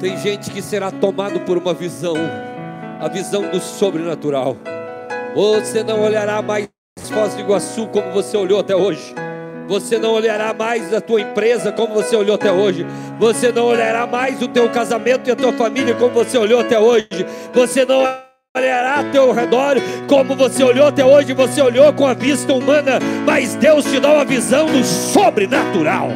[0.00, 2.14] Tem gente que será tomado por uma visão,
[3.00, 4.56] a visão do sobrenatural.
[5.34, 6.68] Você não olhará mais
[7.12, 9.14] Foz do Iguaçu como você olhou até hoje.
[9.66, 12.86] Você não olhará mais a tua empresa como você olhou até hoje.
[13.18, 16.78] Você não olhará mais o teu casamento e a tua família como você olhou até
[16.78, 17.26] hoje.
[17.52, 18.06] Você não
[18.56, 19.76] olhará ao teu redor
[20.06, 21.32] como você olhou até hoje.
[21.34, 26.10] Você olhou com a vista humana, mas Deus te dá uma visão do sobrenatural.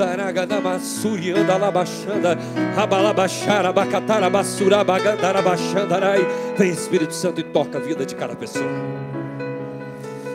[0.00, 2.34] Saraganamasurianda labaxanda,
[2.74, 6.20] abalabaxara, bacatara, basura, bagandara, baixandarai.
[6.56, 9.09] Vem Espírito Santo e toca a vida de cada pessoa.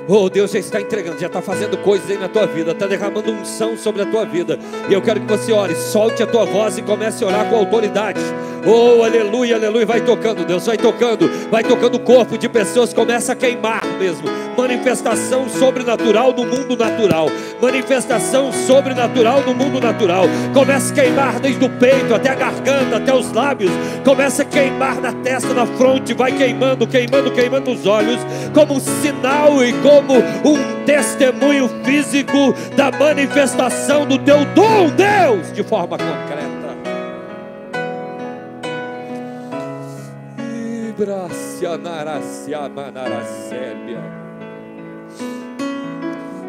[0.08, 3.32] Oh, Deus já está entregando, já está fazendo coisas aí na tua vida, está derramando
[3.32, 4.60] unção sobre a tua vida.
[4.88, 7.56] E eu quero que você ore, solte a tua voz e comece a orar com
[7.56, 8.20] autoridade.
[8.68, 9.86] Oh, aleluia, aleluia.
[9.86, 14.28] Vai tocando, Deus, vai tocando, vai tocando o corpo de pessoas, começa a queimar mesmo.
[14.58, 17.28] Manifestação sobrenatural no mundo natural.
[17.62, 20.26] Manifestação sobrenatural no mundo natural.
[20.54, 23.72] Começa a queimar desde o peito até a garganta, até os lábios.
[24.04, 28.20] Começa a queimar na testa, na fronte, vai queimando, queimando, queimando os olhos,
[28.54, 35.64] como um sinal e como um testemunho físico da manifestação do teu dom, Deus, de
[35.64, 36.56] forma concreta.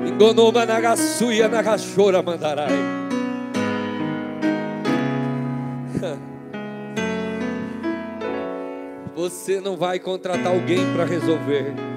[0.07, 2.70] Engonoma nagasuia nagachora mandarai.
[9.16, 11.95] Você não vai contratar alguém para resolver.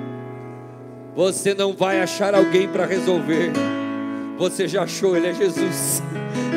[1.19, 3.51] Você não vai achar alguém para resolver.
[4.37, 6.01] Você já achou, Ele é Jesus.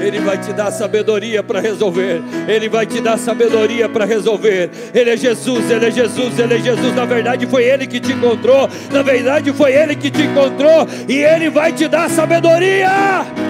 [0.00, 2.22] Ele vai te dar sabedoria para resolver.
[2.46, 4.70] Ele vai te dar sabedoria para resolver.
[4.94, 6.94] Ele é Jesus, Ele é Jesus, Ele é Jesus.
[6.94, 8.70] Na verdade, foi Ele que te encontrou.
[8.92, 10.86] Na verdade, foi Ele que te encontrou.
[11.08, 13.41] E Ele vai te dar sabedoria.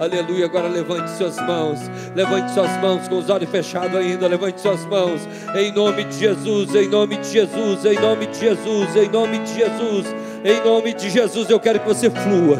[0.00, 0.46] Aleluia.
[0.46, 1.78] Agora levante suas mãos.
[2.14, 4.26] Levante suas mãos com os olhos fechados ainda.
[4.26, 5.20] Levante suas mãos.
[5.54, 6.74] Em nome de Jesus.
[6.74, 7.84] Em nome de Jesus.
[7.84, 8.96] Em nome de Jesus.
[8.96, 10.14] Em nome de Jesus.
[10.44, 11.48] Em nome de Jesus.
[11.48, 12.58] Eu quero que você flua.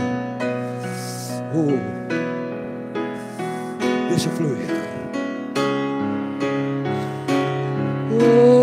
[1.55, 2.03] Oh.
[4.09, 4.67] Deixa fluir.
[8.13, 8.62] Oh.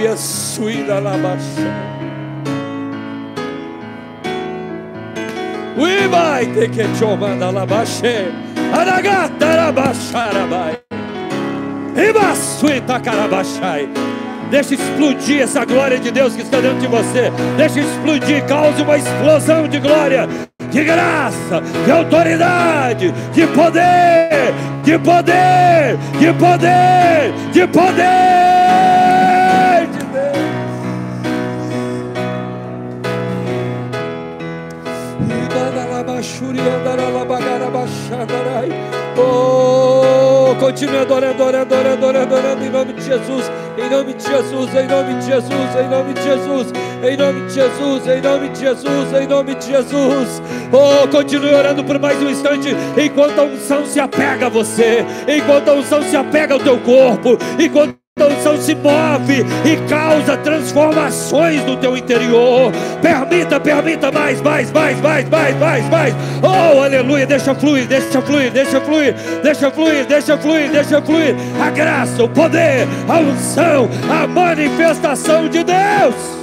[0.00, 1.90] Na baixa.
[5.76, 8.32] We vai ter que chomanda la baixe.
[8.72, 9.30] Aragata.
[11.94, 13.90] E basuita carabachai.
[14.50, 17.30] Deixa explodir essa glória de Deus que está dentro de você.
[17.58, 20.26] Deixa explodir, cause uma explosão de glória
[20.70, 28.39] de graça, de autoridade, de poder, de poder, de poder, de poder
[39.16, 44.86] Oh, continue adorando, adorando, adorando, adorando em nome de Jesus, em nome de Jesus, em
[44.86, 49.12] nome de Jesus, em nome de Jesus, em nome de Jesus, em nome de Jesus,
[49.12, 50.42] em nome de Jesus.
[50.72, 55.68] Oh, continue orando por mais um instante, enquanto a unção se apega a você, enquanto
[55.68, 61.76] a unção se apega ao teu corpo, enquanto unção se move e causa transformações no
[61.76, 62.72] teu interior.
[63.00, 66.14] Permita, permita mais, mais, mais, mais, mais, mais, mais.
[66.42, 71.34] Oh, aleluia, deixa fluir, deixa fluir, deixa fluir, deixa fluir, deixa fluir, deixa fluir.
[71.60, 76.40] A graça, o poder, a unção, a manifestação de Deus.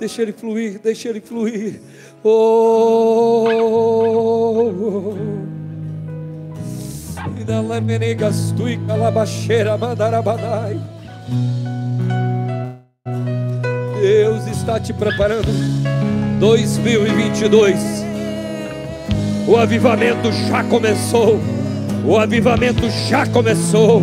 [0.00, 1.78] Deixa ele fluir, deixa ele fluir.
[2.24, 3.46] Oh,
[7.38, 9.76] E na lamenegastui calabacheira.
[14.00, 15.48] Deus está te preparando
[16.40, 17.78] 2022.
[19.46, 21.38] O avivamento já começou.
[22.06, 24.02] O avivamento já começou.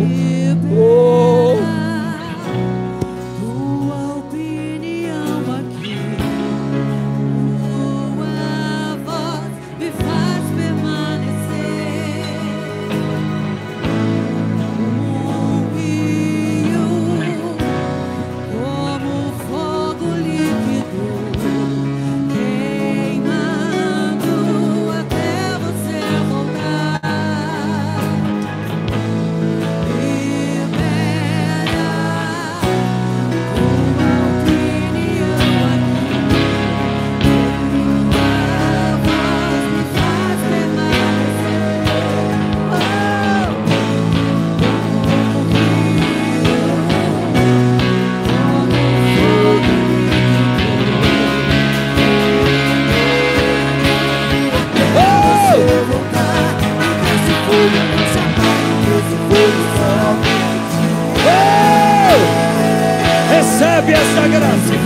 [0.78, 1.57] Oh.
[64.30, 64.77] Sagras.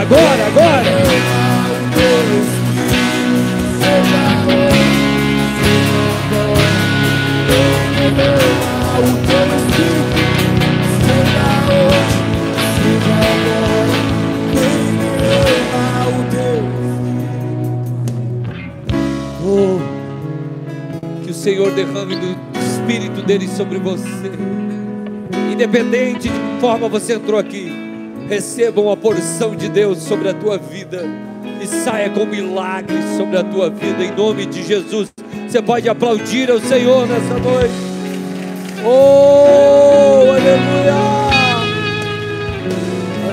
[0.00, 1.20] Agora, agora, agora.
[19.42, 19.80] Oh,
[21.24, 24.30] que o Senhor derrame do Espírito dele sobre você.
[25.52, 27.89] Independente de que forma você entrou aqui,
[28.30, 31.02] receba uma porção de Deus sobre a tua vida
[31.60, 35.12] e saia com milagres sobre a tua vida, em nome de Jesus.
[35.48, 37.74] Você pode aplaudir ao Senhor nessa noite.
[38.86, 40.94] Oh, aleluia!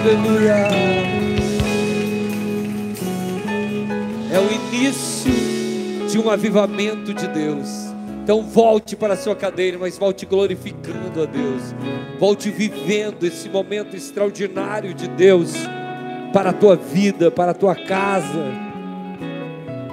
[0.02, 0.68] Aleluia!
[4.34, 5.32] É o início
[6.10, 7.87] de um avivamento de Deus.
[8.28, 11.74] Então volte para a sua cadeira, mas volte glorificando a Deus.
[12.20, 15.54] Volte vivendo esse momento extraordinário de Deus
[16.34, 18.52] para a tua vida, para a tua casa.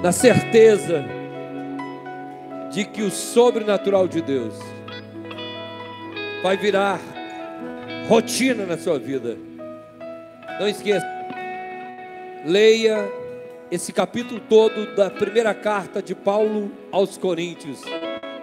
[0.03, 1.05] Na certeza
[2.73, 4.55] de que o sobrenatural de Deus
[6.43, 6.99] vai virar
[8.09, 9.39] rotina na sua vida.
[10.59, 11.07] Não esqueça.
[12.45, 13.09] Leia
[13.71, 17.81] esse capítulo todo da primeira carta de Paulo aos Coríntios.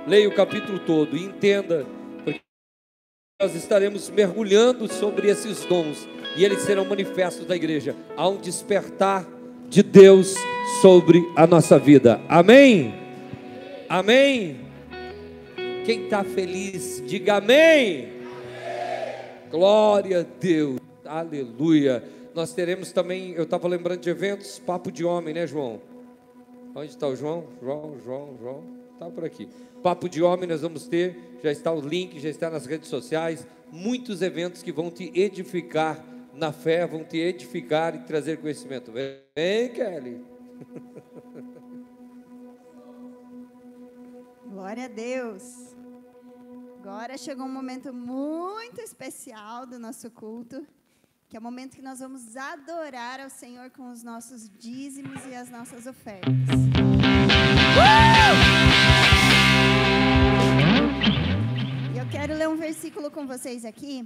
[0.07, 1.85] Leia o capítulo todo e entenda,
[2.23, 2.41] porque
[3.39, 7.95] nós estaremos mergulhando sobre esses dons e eles serão manifestos da igreja.
[8.17, 9.27] Há um despertar
[9.69, 10.33] de Deus
[10.81, 12.19] sobre a nossa vida.
[12.27, 12.95] Amém?
[13.87, 14.59] Amém?
[15.85, 18.09] Quem está feliz, diga amém.
[19.51, 22.03] Glória a Deus, aleluia.
[22.33, 25.79] Nós teremos também, eu estava lembrando de eventos, papo de homem, né, João?
[26.73, 27.43] Onde está o João?
[27.61, 29.49] João, João, João, está por aqui.
[29.81, 33.47] Papo de homem nós vamos ter, já está o link, já está nas redes sociais.
[33.71, 38.91] Muitos eventos que vão te edificar na fé, vão te edificar e trazer conhecimento.
[38.91, 40.23] Vem, Kelly.
[44.45, 45.75] Glória a Deus.
[46.79, 50.65] Agora chegou um momento muito especial do nosso culto,
[51.29, 55.35] que é o momento que nós vamos adorar ao Senhor com os nossos dízimos e
[55.35, 56.31] as nossas ofertas.
[57.77, 58.90] E
[62.11, 64.05] quero ler um versículo com vocês aqui,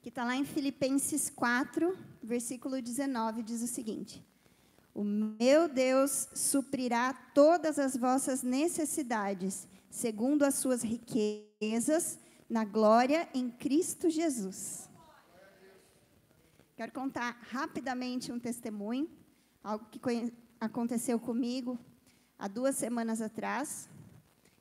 [0.00, 4.24] que está lá em Filipenses 4, versículo 19, diz o seguinte:
[4.94, 12.18] O meu Deus suprirá todas as vossas necessidades, segundo as suas riquezas,
[12.48, 14.88] na glória em Cristo Jesus.
[16.74, 19.10] Quero contar rapidamente um testemunho,
[19.62, 20.00] algo que
[20.58, 21.78] aconteceu comigo
[22.38, 23.90] há duas semanas atrás.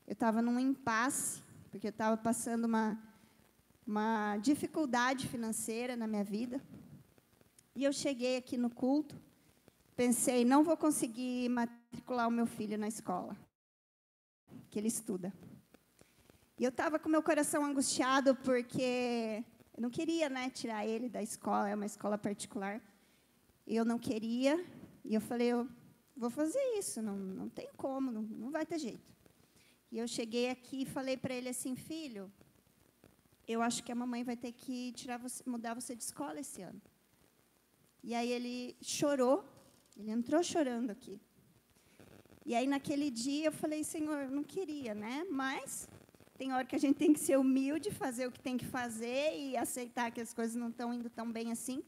[0.05, 1.41] Eu estava num impasse,
[1.71, 3.01] porque eu estava passando uma,
[3.87, 6.61] uma dificuldade financeira na minha vida.
[7.73, 9.15] E eu cheguei aqui no culto,
[9.95, 13.37] pensei, não vou conseguir matricular o meu filho na escola,
[14.69, 15.33] que ele estuda.
[16.59, 19.41] E eu estava com meu coração angustiado, porque
[19.73, 22.81] eu não queria né, tirar ele da escola, é uma escola particular.
[23.65, 24.63] Eu não queria,
[25.05, 25.69] e eu falei, eu
[26.17, 29.09] vou fazer isso, não, não tem como, não, não vai ter jeito.
[29.91, 32.31] E eu cheguei aqui e falei para ele assim, filho,
[33.47, 36.61] eu acho que a mamãe vai ter que tirar você, mudar você de escola esse
[36.61, 36.81] ano.
[38.03, 39.43] E aí ele chorou,
[39.97, 41.19] ele entrou chorando aqui.
[42.45, 45.25] E aí naquele dia eu falei, Senhor, não queria, né?
[45.29, 45.89] Mas
[46.37, 49.37] tem hora que a gente tem que ser humilde, fazer o que tem que fazer
[49.37, 51.83] e aceitar que as coisas não estão indo tão bem assim.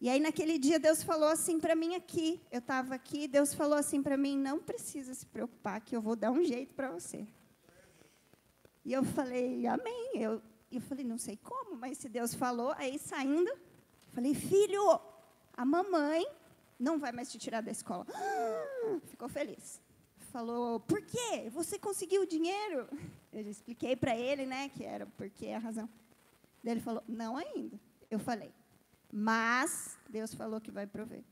[0.00, 3.76] E aí naquele dia Deus falou assim para mim aqui, eu estava aqui, Deus falou
[3.76, 7.26] assim para mim, não precisa se preocupar que eu vou dar um jeito para você.
[8.84, 10.10] E eu falei, amém.
[10.14, 10.40] Eu,
[10.72, 13.50] eu falei, não sei como, mas se Deus falou, aí saindo,
[14.08, 15.00] falei, filho,
[15.52, 16.26] a mamãe
[16.78, 18.06] não vai mais te tirar da escola.
[19.06, 19.82] Ficou feliz.
[20.32, 21.50] Falou, por quê?
[21.50, 22.88] Você conseguiu o dinheiro?
[23.32, 25.88] Eu já expliquei para ele, né, que era porque a razão.
[26.64, 27.78] Daí ele falou, não ainda.
[28.10, 28.52] Eu falei,
[29.12, 31.24] mas Deus falou que vai prover.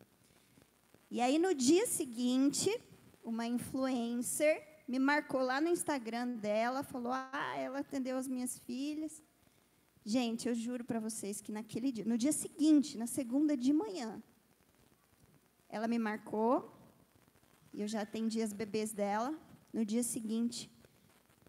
[1.11, 2.71] E aí no dia seguinte,
[3.23, 9.23] uma influencer me marcou lá no Instagram dela, falou: "Ah, ela atendeu as minhas filhas".
[10.05, 14.23] Gente, eu juro para vocês que naquele dia, no dia seguinte, na segunda de manhã,
[15.69, 16.73] ela me marcou
[17.73, 19.39] e eu já atendi as bebês dela.
[19.73, 20.71] No dia seguinte,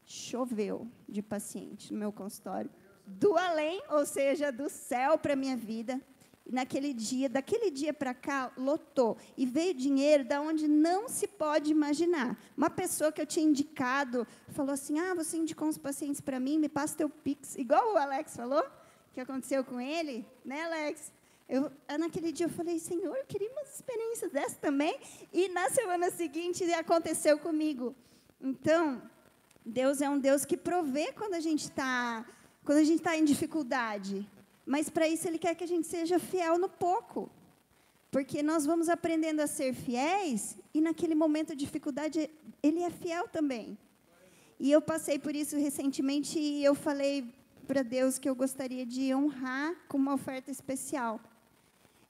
[0.06, 2.70] choveu de paciente no meu consultório,
[3.06, 6.02] do além, ou seja, do céu para minha vida.
[6.52, 9.18] Naquele dia, daquele dia para cá, lotou.
[9.38, 12.36] E veio dinheiro da onde não se pode imaginar.
[12.58, 16.58] Uma pessoa que eu tinha indicado falou assim: Ah, você indicou uns pacientes para mim,
[16.58, 17.56] me passa teu Pix.
[17.56, 18.64] Igual o Alex falou,
[19.20, 21.12] que aconteceu com ele, né, Alex?
[21.48, 24.98] Eu, naquele dia eu falei, Senhor, eu queria umas experiências dessas também.
[25.34, 27.94] E na semana seguinte aconteceu comigo.
[28.40, 29.02] Então,
[29.66, 32.26] Deus é um Deus que provê quando a gente está
[32.64, 34.30] quando a gente está em dificuldade.
[34.74, 37.28] Mas para isso Ele quer que a gente seja fiel no pouco.
[38.12, 42.30] Porque nós vamos aprendendo a ser fiéis e naquele momento de dificuldade
[42.62, 43.76] Ele é fiel também.
[44.60, 47.34] E eu passei por isso recentemente e eu falei
[47.66, 51.20] para Deus que eu gostaria de honrar com uma oferta especial.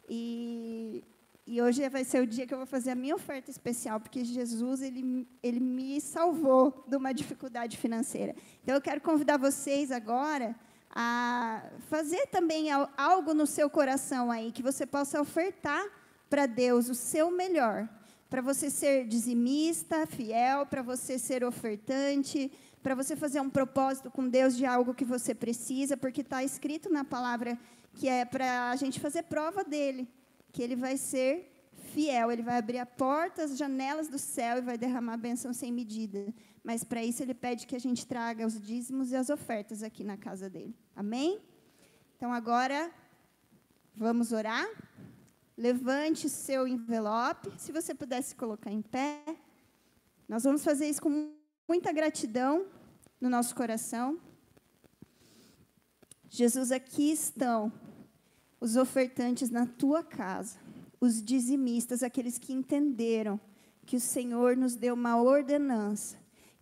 [0.10, 1.02] E,
[1.48, 4.26] e hoje vai ser o dia que eu vou fazer a minha oferta especial, porque
[4.26, 8.36] Jesus ele, ele me salvou de uma dificuldade financeira.
[8.62, 10.54] Então eu quero convidar vocês agora
[10.90, 15.86] a fazer também algo no seu coração aí, que você possa ofertar
[16.30, 17.88] para Deus o seu melhor,
[18.30, 24.28] para você ser dizimista, fiel, para você ser ofertante, para você fazer um propósito com
[24.28, 27.58] Deus de algo que você precisa, porque está escrito na palavra
[27.94, 30.08] que é para a gente fazer prova dele,
[30.52, 31.52] que ele vai ser
[31.94, 35.72] fiel, ele vai abrir a porta, as janelas do céu e vai derramar bênção sem
[35.72, 36.34] medida.
[36.64, 40.04] Mas para isso ele pede que a gente traga os dízimos e as ofertas aqui
[40.04, 40.76] na casa dele.
[40.96, 41.40] Amém?
[42.16, 42.92] Então agora
[43.96, 44.68] vamos orar.
[45.58, 49.24] Levante o seu envelope, se você pudesse colocar em pé.
[50.28, 51.34] Nós vamos fazer isso com
[51.68, 52.66] muita gratidão
[53.20, 54.20] no nosso coração.
[56.30, 57.72] Jesus, aqui estão
[58.62, 60.60] os ofertantes na tua casa,
[61.00, 63.40] os dizimistas, aqueles que entenderam
[63.86, 66.18] que o Senhor nos deu uma ordenança,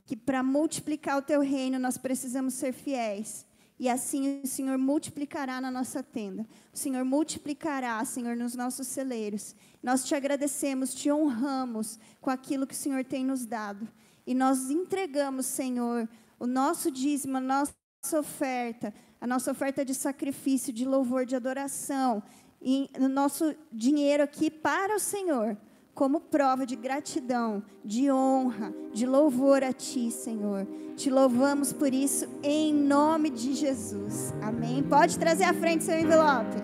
[0.05, 3.45] que para multiplicar o teu reino nós precisamos ser fiéis.
[3.79, 6.47] E assim o Senhor multiplicará na nossa tenda.
[6.73, 9.55] O Senhor multiplicará, Senhor, nos nossos celeiros.
[9.83, 13.87] Nós te agradecemos, te honramos com aquilo que o Senhor tem nos dado.
[14.25, 16.09] E nós entregamos, Senhor,
[16.39, 17.73] o nosso dízimo, a nossa
[18.17, 22.23] oferta, a nossa oferta de sacrifício, de louvor, de adoração,
[22.69, 25.55] e o nosso dinheiro aqui para o Senhor,
[25.95, 30.67] como prova de gratidão, de honra, de louvor a Ti, Senhor.
[30.97, 34.33] Te louvamos por isso, em nome de Jesus.
[34.41, 34.83] Amém.
[34.83, 36.57] Pode trazer à frente seu envelope.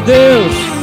[0.00, 0.73] Deus.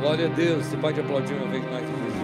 [0.00, 0.64] Glória a Deus.
[0.80, 2.14] pode aplaudir uma vez mais Jesus.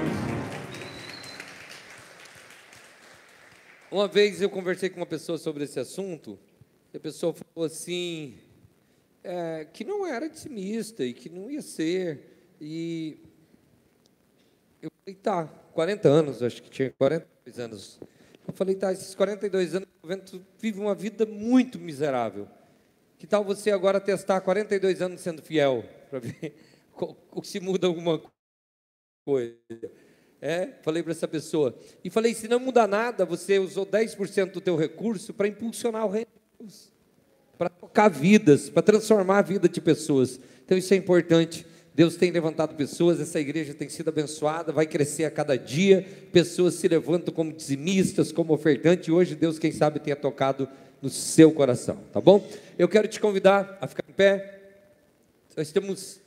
[3.90, 6.38] Uma vez eu conversei com uma pessoa sobre esse assunto,
[6.94, 8.38] e a pessoa falou assim,
[9.22, 12.54] é, que não era dissimista e que não ia ser.
[12.58, 13.18] E
[14.80, 18.00] eu falei, tá, 40 anos, acho que tinha 42 anos.
[18.48, 19.88] Eu falei, tá, esses 42 anos,
[20.24, 22.48] tu vive uma vida muito miserável.
[23.18, 26.54] Que tal você agora testar 42 anos sendo fiel, para ver
[27.42, 28.20] se muda alguma
[29.24, 29.56] coisa.
[30.40, 31.76] É, falei para essa pessoa.
[32.04, 36.10] E falei, se não muda nada, você usou 10% do teu recurso para impulsionar o
[36.10, 36.92] reino de Deus.
[37.56, 40.38] Para tocar vidas, para transformar a vida de pessoas.
[40.64, 41.66] Então isso é importante.
[41.94, 46.06] Deus tem levantado pessoas, essa igreja tem sido abençoada, vai crescer a cada dia.
[46.30, 50.68] Pessoas se levantam como dizimistas, como ofertantes, e hoje Deus, quem sabe, tenha tocado
[51.00, 52.46] no seu coração, tá bom?
[52.78, 54.60] Eu quero te convidar a ficar em pé.
[55.56, 56.20] Nós temos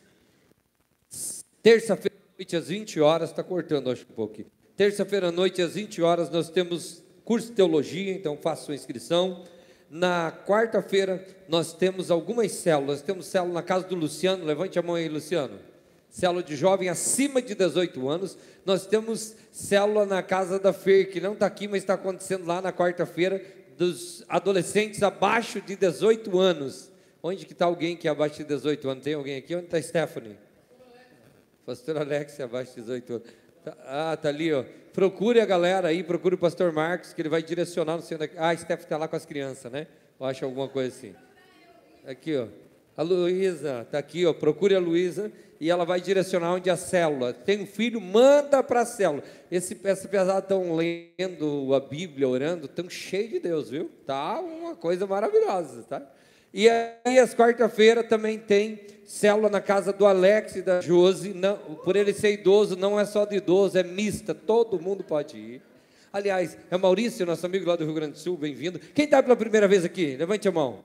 [1.61, 4.43] terça-feira noite às 20 horas, está cortando acho um pouco.
[4.77, 9.43] Terça-feira à noite às 20 horas nós temos curso de teologia, então faça sua inscrição.
[9.89, 13.01] Na quarta-feira nós temos algumas células.
[13.01, 15.59] Temos célula na casa do Luciano, levante a mão aí, Luciano.
[16.09, 18.37] Célula de jovem acima de 18 anos.
[18.65, 22.61] Nós temos célula na casa da Fer, que não está aqui, mas está acontecendo lá
[22.61, 23.43] na quarta-feira,
[23.77, 26.89] dos adolescentes abaixo de 18 anos.
[27.21, 29.03] Onde que está alguém que é abaixo de 18 anos?
[29.03, 29.53] Tem alguém aqui?
[29.53, 30.48] Onde está Stephanie?
[31.69, 33.27] Pastor Alex, abaixo de 18 anos.
[33.63, 34.65] Tá, ah, tá ali, ó.
[34.91, 38.27] Procure a galera aí, procure o pastor Marcos, que ele vai direcionar no centro.
[38.37, 39.85] Ah, a Steph está lá com as crianças, né?
[40.19, 41.13] Eu acho alguma coisa assim.
[42.07, 42.47] Aqui, ó.
[42.97, 47.33] A Luísa está aqui, ó, procure a Luísa e ela vai direcionar onde a célula.
[47.33, 49.23] Tem um filho, manda para a célula.
[49.51, 53.91] Esse, essa pesada estão lendo a Bíblia, orando, estão cheio de Deus, viu?
[54.07, 56.01] Tá uma coisa maravilhosa, tá?
[56.53, 61.33] E aí, às quarta-feira, também tem célula na casa do Alex e da Josi.
[61.33, 65.37] Não, por ele ser idoso, não é só de idoso, é mista, todo mundo pode
[65.37, 65.61] ir.
[66.11, 68.79] Aliás, é Maurício, nosso amigo lá do Rio Grande do Sul, bem-vindo.
[68.79, 70.15] Quem está pela primeira vez aqui?
[70.15, 70.83] Levante a mão.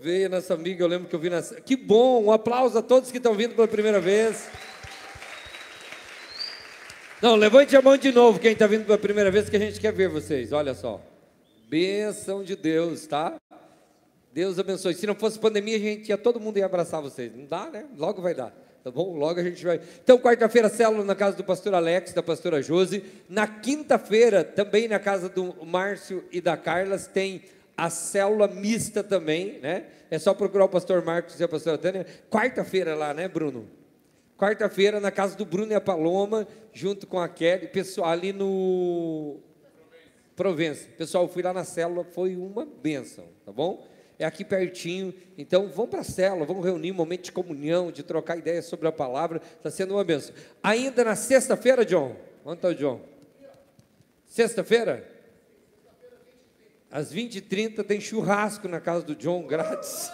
[0.00, 1.42] Veio nossa amiga, eu lembro que eu vi na.
[1.42, 2.24] Que bom!
[2.24, 4.48] Um aplauso a todos que estão vindo pela primeira vez.
[7.20, 9.80] Não, levante a mão de novo, quem está vindo pela primeira vez, que a gente
[9.80, 10.52] quer ver vocês.
[10.52, 11.00] Olha só.
[11.68, 13.36] Bênção de Deus, tá?
[14.36, 14.92] Deus abençoe.
[14.92, 17.34] Se não fosse pandemia, a gente ia todo mundo ia abraçar vocês.
[17.34, 17.86] Não dá, né?
[17.96, 18.54] Logo vai dar.
[18.84, 19.16] Tá bom?
[19.16, 19.80] Logo a gente vai.
[20.04, 23.02] Então, quarta-feira, célula na casa do pastor Alex, da pastora Josi.
[23.30, 29.58] Na quinta-feira, também na casa do Márcio e da Carlas, tem a célula mista também,
[29.60, 29.86] né?
[30.10, 32.04] É só procurar o pastor Marcos e a pastora Tânia.
[32.28, 33.66] Quarta-feira lá, né, Bruno?
[34.36, 39.38] Quarta-feira na casa do Bruno e a Paloma, junto com a Kelly, pessoal ali no
[40.36, 40.86] Provença.
[40.98, 43.95] Pessoal, fui lá na célula, foi uma benção, tá bom?
[44.18, 45.12] É aqui pertinho.
[45.36, 48.88] Então, vamos para a célula, vamos reunir um momento de comunhão, de trocar ideias sobre
[48.88, 49.40] a palavra.
[49.56, 50.34] Está sendo uma benção.
[50.62, 52.16] Ainda na sexta-feira, John.
[52.44, 53.00] Onde está o John?
[54.26, 55.16] Sexta-feira?
[56.90, 60.10] Às 20h30 tem churrasco na casa do John grátis.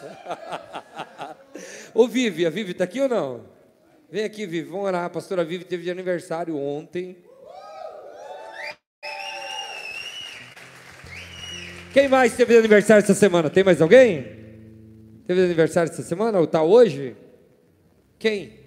[1.94, 3.44] Ô Vivi, a Vivi está aqui ou não?
[4.10, 5.04] Vem aqui, Vivi, vamos orar.
[5.04, 7.16] A pastora Vivi teve de aniversário ontem.
[11.92, 13.50] Quem mais teve aniversário essa semana?
[13.50, 14.24] Tem mais alguém?
[15.26, 17.14] Teve aniversário essa semana ou está hoje?
[18.18, 18.58] Quem?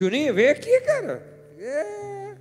[0.00, 1.22] Juninho, vem aqui, cara.
[1.58, 2.36] É.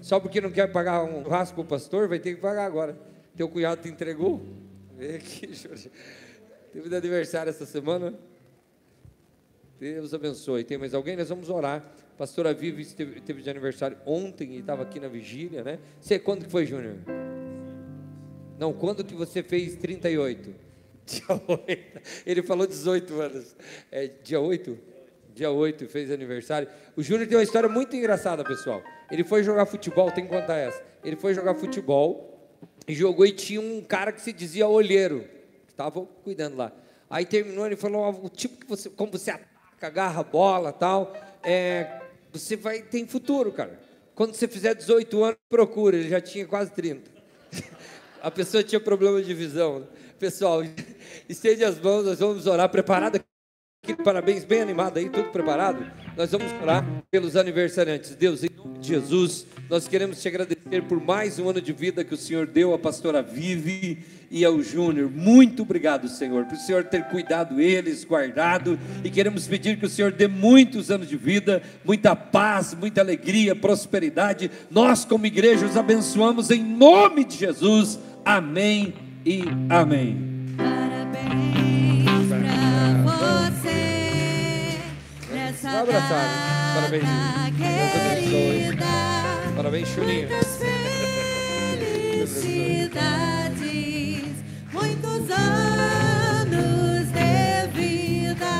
[0.00, 2.96] Só porque não quer pagar um rasgo para o pastor, vai ter que pagar agora.
[3.36, 4.40] Teu cunhado te entregou?
[4.96, 5.90] Vem aqui, Jorge.
[6.72, 8.14] Teve aniversário essa semana?
[9.80, 10.62] Deus abençoe.
[10.62, 11.16] Tem mais alguém?
[11.16, 11.84] Nós vamos orar.
[12.20, 15.78] Pastora Vivi teve, de aniversário ontem e estava aqui na vigília, né?
[15.98, 16.96] Você, quando que foi, Júnior?
[18.58, 20.54] Não, quando que você fez 38?
[21.08, 22.00] Dia 8.
[22.26, 23.56] Ele falou 18 anos.
[23.90, 24.78] É, dia 8?
[25.34, 26.68] Dia 8 fez aniversário.
[26.94, 28.82] O Júnior tem uma história muito engraçada, pessoal.
[29.10, 30.84] Ele foi jogar futebol, tem que contar essa.
[31.02, 32.38] Ele foi jogar futebol
[32.86, 35.24] e jogou e tinha um cara que se dizia olheiro,
[35.66, 36.70] que estava cuidando lá.
[37.08, 41.16] Aí terminou, ele falou, o tipo que você, como você ataca, agarra a bola tal.
[41.42, 41.99] É,
[42.32, 43.80] você vai tem futuro, cara.
[44.14, 47.10] Quando você fizer 18 anos, procura, ele já tinha quase 30.
[48.22, 49.80] A pessoa tinha problema de visão.
[49.80, 49.86] Né?
[50.18, 50.62] Pessoal,
[51.28, 53.18] estende as mãos, nós vamos orar preparado
[53.82, 55.84] aqui, parabéns, bem animado aí, tudo preparado.
[56.16, 58.14] Nós vamos orar pelos aniversariantes.
[58.14, 62.04] Deus, em nome de Jesus, nós queremos te agradecer por mais um ano de vida
[62.04, 63.98] que o Senhor deu à pastora Vive
[64.30, 65.10] e ao Júnior.
[65.10, 69.90] Muito obrigado, Senhor, por o Senhor ter cuidado eles, guardado, e queremos pedir que o
[69.90, 74.50] Senhor dê muitos anos de vida, muita paz, muita alegria, prosperidade.
[74.70, 77.98] Nós, como igreja, os abençoamos em nome de Jesus.
[78.24, 80.29] Amém e amém.
[85.70, 86.26] Nessa abraçar.
[86.74, 87.04] Parabéns,
[87.56, 88.86] querida.
[89.56, 90.28] Parabéns, Chulinho.
[90.28, 90.58] Muitas
[92.26, 92.94] felicidades,
[94.72, 98.52] muitos anos de vida.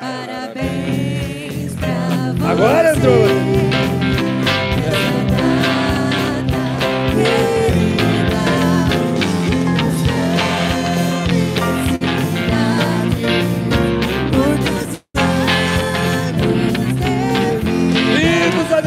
[0.00, 2.44] Parabéns pra você.
[2.52, 3.75] Agora entrou.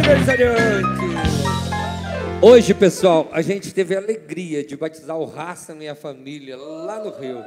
[0.10, 1.20] Aniversariantes!
[2.42, 7.04] Hoje, pessoal, a gente teve a alegria de batizar o Hassan e a família lá
[7.04, 7.44] no Rio.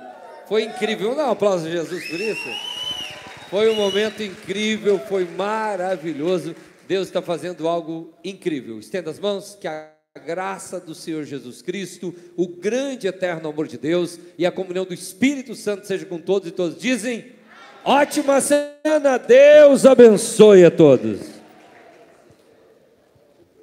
[0.47, 1.09] Foi incrível.
[1.09, 2.49] Vamos dar um aplauso a Jesus por isso?
[3.51, 6.55] Foi um momento incrível, foi maravilhoso.
[6.87, 8.79] Deus está fazendo algo incrível.
[8.79, 9.91] Estenda as mãos, que a
[10.25, 14.95] graça do Senhor Jesus Cristo, o grande eterno amor de Deus e a comunhão do
[14.95, 16.79] Espírito Santo seja com todos e todos.
[16.79, 17.33] Dizem,
[17.83, 21.42] ótima cena, Deus abençoe a todos.